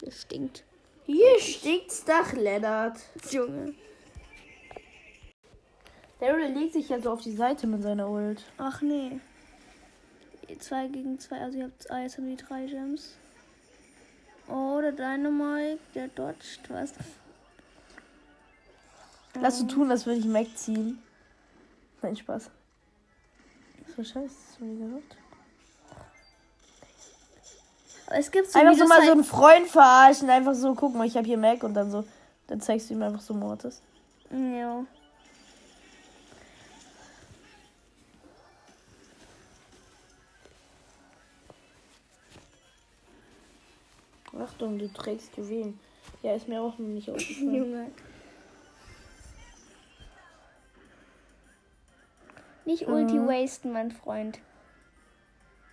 Das 0.00 0.22
stinkt. 0.22 0.64
Hier 1.06 1.38
stinkt's 1.38 2.04
nach 2.06 2.32
Lennart. 2.32 2.98
Junge. 3.30 3.74
Daryl 6.20 6.52
legt 6.52 6.72
sich 6.72 6.88
ja 6.88 7.00
so 7.00 7.10
auf 7.12 7.20
die 7.20 7.32
Seite 7.32 7.66
mit 7.66 7.82
seiner 7.82 8.08
Ult. 8.08 8.42
Ach 8.58 8.80
nee. 8.82 9.18
Zwei 10.58 10.86
gegen 10.88 11.18
zwei. 11.18 11.38
Also 11.40 11.58
ihr 11.58 11.64
habt. 11.64 11.90
Ah, 11.90 12.02
jetzt 12.02 12.18
haben 12.18 12.26
die 12.28 12.36
drei 12.42 12.66
Gems. 12.66 13.16
Oh, 14.48 14.80
der 14.80 14.92
Dynamite, 14.92 15.78
der 15.94 16.08
dodgt 16.08 16.68
was. 16.68 16.92
Lass 19.40 19.58
du 19.60 19.66
tun, 19.66 19.90
als 19.90 20.04
würde 20.04 20.18
ich 20.20 20.26
Mac 20.26 20.46
ziehen. 20.56 21.02
Nein, 22.02 22.16
Spaß. 22.16 22.50
So 23.96 24.02
scheiße, 24.04 24.62
nie 24.64 24.78
gehört? 24.78 25.02
Aber 28.06 28.16
es 28.18 28.30
gibt 28.30 28.50
so 28.50 28.58
Einfach 28.58 28.74
so 28.76 28.84
mal 28.86 28.96
so 28.96 29.02
halt- 29.02 29.10
einen 29.12 29.24
Freund 29.24 29.68
verarschen, 29.68 30.28
einfach 30.28 30.54
so, 30.54 30.74
guck 30.74 30.94
mal, 30.94 31.06
ich 31.06 31.16
habe 31.16 31.26
hier 31.26 31.38
Mac 31.38 31.62
und 31.62 31.74
dann 31.74 31.90
so, 31.90 32.04
dann 32.46 32.60
zeigst 32.60 32.90
du 32.90 32.94
ihm 32.94 33.02
einfach 33.02 33.20
so 33.20 33.32
Mortis. 33.32 33.80
Ja. 34.30 34.84
Achtung, 44.62 44.78
du 44.78 44.92
trägst 44.92 45.36
Juwelen. 45.36 45.80
Ja, 46.22 46.36
ist 46.36 46.46
mir 46.46 46.62
auch 46.62 46.78
nicht 46.78 47.10
aufgefallen. 47.10 47.54
Junge. 47.54 47.90
Nicht 52.64 52.86
Ulti 52.86 53.14
Mhm. 53.14 53.26
wasten, 53.26 53.72
mein 53.72 53.90
Freund. 53.90 54.38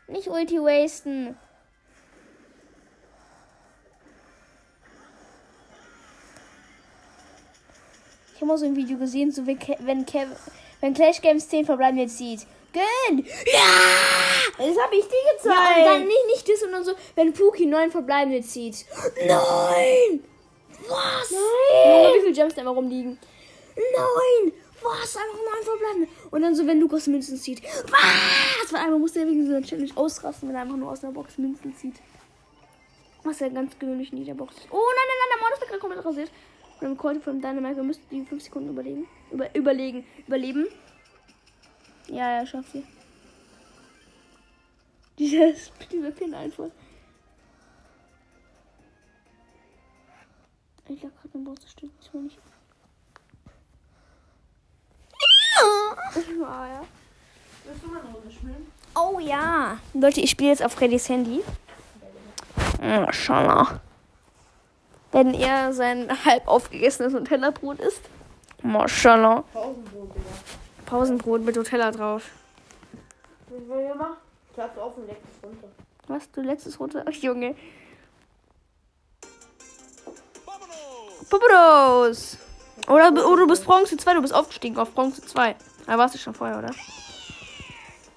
Nicht 0.07 0.27
Ulti 0.27 0.55
wasten. 0.55 1.37
Ich 8.33 8.41
habe 8.41 8.47
mal 8.47 8.57
so 8.57 8.65
ein 8.65 8.75
Video 8.75 8.97
gesehen, 8.97 9.31
so 9.31 9.45
wenn, 9.45 9.59
Ke 9.59 9.75
wenn, 9.81 10.03
Kev 10.07 10.31
wenn 10.81 10.95
Clash 10.95 11.21
Games 11.21 11.47
10 11.47 11.65
verbleiben 11.65 11.99
jetzt 11.99 12.17
sieht. 12.17 12.47
Gönn! 12.73 13.25
Ja! 13.45 13.63
Das 14.57 14.77
habe 14.77 14.95
ich 14.95 15.05
dir 15.07 15.15
Ja, 15.25 15.31
und 15.31 15.45
dann 15.45 15.75
gezeigt. 15.75 16.07
nicht, 16.07 16.25
nicht 16.27 16.49
das, 16.49 16.59
sondern 16.59 16.83
so, 16.83 16.93
wenn 17.15 17.33
Puki 17.33 17.65
9 17.65 17.91
verbleibende 17.91 18.41
zieht. 18.41 18.85
Nein! 19.25 20.23
Was? 20.87 21.31
Junge, 21.31 22.13
wie 22.15 22.19
viele 22.21 22.33
Gems 22.33 22.55
da 22.55 22.61
immer 22.61 22.71
rumliegen? 22.71 23.17
Nein! 23.75 24.53
Was? 24.81 25.15
Einfach 25.17 25.33
neun 25.35 25.63
verbleibende. 25.63 26.07
Und 26.31 26.41
dann 26.41 26.55
so, 26.55 26.65
wenn 26.65 26.79
Lukas 26.79 27.07
Münzen 27.07 27.37
zieht. 27.37 27.61
Was? 27.63 28.71
Weil 28.71 28.81
einmal 28.81 28.99
muss 28.99 29.13
der 29.13 29.27
wegen 29.27 29.45
so 29.47 29.55
einer 29.55 29.65
Challenge 29.65 29.91
ausrasten, 29.95 30.47
wenn 30.49 30.55
er 30.55 30.61
einfach 30.61 30.77
nur 30.77 30.91
aus 30.91 31.03
einer 31.03 31.13
Box 31.13 31.37
Münzen 31.37 31.75
zieht. 31.75 31.95
Was 33.23 33.39
ja 33.39 33.49
ganz 33.49 33.77
gewöhnlich 33.77 34.11
in 34.13 34.19
jeder 34.19 34.35
Box 34.35 34.55
ist. 34.55 34.67
Oh 34.71 34.77
nein, 34.77 35.05
nein, 35.07 35.17
nein, 35.19 35.29
der 35.33 35.41
Modus 35.43 35.59
wird 35.59 35.69
gerade 35.69 35.81
komplett 35.81 36.05
rasiert. 36.05 36.31
Und 36.79 36.87
dann 36.87 36.97
Colt 36.97 37.21
von 37.23 37.41
Dynamite, 37.41 37.75
wir 37.75 37.83
müssen 37.83 38.01
die 38.09 38.23
5 38.25 38.41
Sekunden 38.41 38.69
überlegen. 38.69 39.07
Über, 39.31 39.53
überlegen. 39.53 40.05
Überleben. 40.27 40.67
Ja, 42.09 42.39
er 42.39 42.45
schafft 42.45 42.71
sie. 42.71 42.83
Dieses, 45.19 45.69
dieser 45.91 46.11
Pin 46.11 46.33
einfach. 46.33 46.69
Ich 50.87 51.03
lag 51.03 51.11
gerade 51.21 51.37
im 51.37 51.43
Bruststück. 51.43 51.91
Ich 52.01 52.13
will 52.13 52.21
nicht. 52.21 52.39
Ah, 56.43 56.67
ja. 56.67 56.81
Willst 57.65 57.83
du 57.83 57.87
mal 57.89 57.99
eine 57.99 58.09
Runde 58.09 58.31
spielen? 58.31 58.71
Oh 58.95 59.19
ja. 59.19 59.77
Leute, 59.93 60.21
ich 60.21 60.31
spiele 60.31 60.49
jetzt 60.49 60.63
auf 60.63 60.71
Freddys 60.71 61.09
Handy. 61.09 61.43
Maschallah. 62.81 63.81
Wenn 65.11 65.33
er 65.33 65.73
sein 65.73 66.09
halb 66.25 66.47
aufgegessenes 66.47 67.13
Nutella-Brot 67.13 67.79
isst. 67.79 68.01
Maschallah. 68.63 69.43
Pausenbrot, 69.53 70.15
Digga. 70.15 70.58
Pausenbrot 70.89 71.41
mit 71.41 71.55
Nutella 71.55 71.91
drauf. 71.91 72.31
Was 73.49 73.67
wollen 73.67 73.87
wir 73.87 73.95
machen? 73.95 74.17
Platz 74.55 74.75
auf 74.77 74.97
und 74.97 75.05
leg 75.05 75.17
es 75.23 75.43
runter. 75.43 75.67
Was? 76.07 76.31
Du 76.31 76.41
letztes 76.41 76.79
runter? 76.79 77.05
Ach, 77.07 77.13
Junge. 77.13 77.55
Popodos! 81.29 82.37
Oder, 82.87 83.11
oder 83.11 83.41
du 83.43 83.47
bist 83.47 83.65
Bronze 83.65 83.97
2, 83.97 84.15
du 84.15 84.21
bist 84.21 84.33
aufgestiegen 84.33 84.77
auf 84.79 84.91
Bronze 84.95 85.21
2. 85.21 85.55
Da 85.85 85.97
warst 85.97 86.15
du 86.15 86.17
schon 86.17 86.33
vorher, 86.33 86.57
oder? 86.57 86.71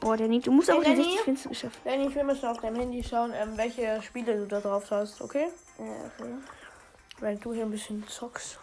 Boah, 0.00 0.16
der 0.16 0.28
Nick, 0.28 0.44
du 0.44 0.50
musst 0.50 0.70
aber 0.70 0.82
die 0.82 0.90
Lenny? 0.90 1.04
60 1.04 1.20
Finster 1.20 1.48
geschafft. 1.50 1.78
Lenny, 1.84 2.14
wir 2.14 2.24
müssen 2.24 2.46
auf 2.46 2.58
deinem 2.58 2.76
Handy 2.76 3.04
schauen, 3.04 3.32
ähm, 3.34 3.50
welche 3.56 4.00
Spiele 4.00 4.34
du 4.38 4.46
da 4.46 4.60
drauf 4.60 4.90
hast, 4.90 5.20
okay? 5.20 5.48
Ja, 5.78 5.84
okay. 5.84 6.32
Weil 7.20 7.36
du 7.36 7.52
hier 7.52 7.64
ein 7.64 7.70
bisschen 7.70 8.06
zockst. 8.08 8.58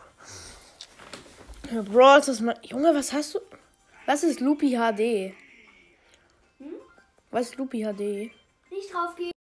Ja, 1.71 1.83
Brawl, 1.83 2.21
das 2.21 2.39
mal. 2.39 2.57
Junge, 2.63 2.95
was 2.95 3.13
hast 3.13 3.35
du? 3.35 3.39
Was 4.09 4.23
ist 4.23 4.39
Loopy 4.39 4.71
HD? 4.71 5.35
Was 7.29 7.51
ist 7.51 7.57
Loopy 7.57 7.83
HD? 7.83 8.31
Nicht 8.71 8.91
drauf 8.91 9.15
gehen. 9.15 9.31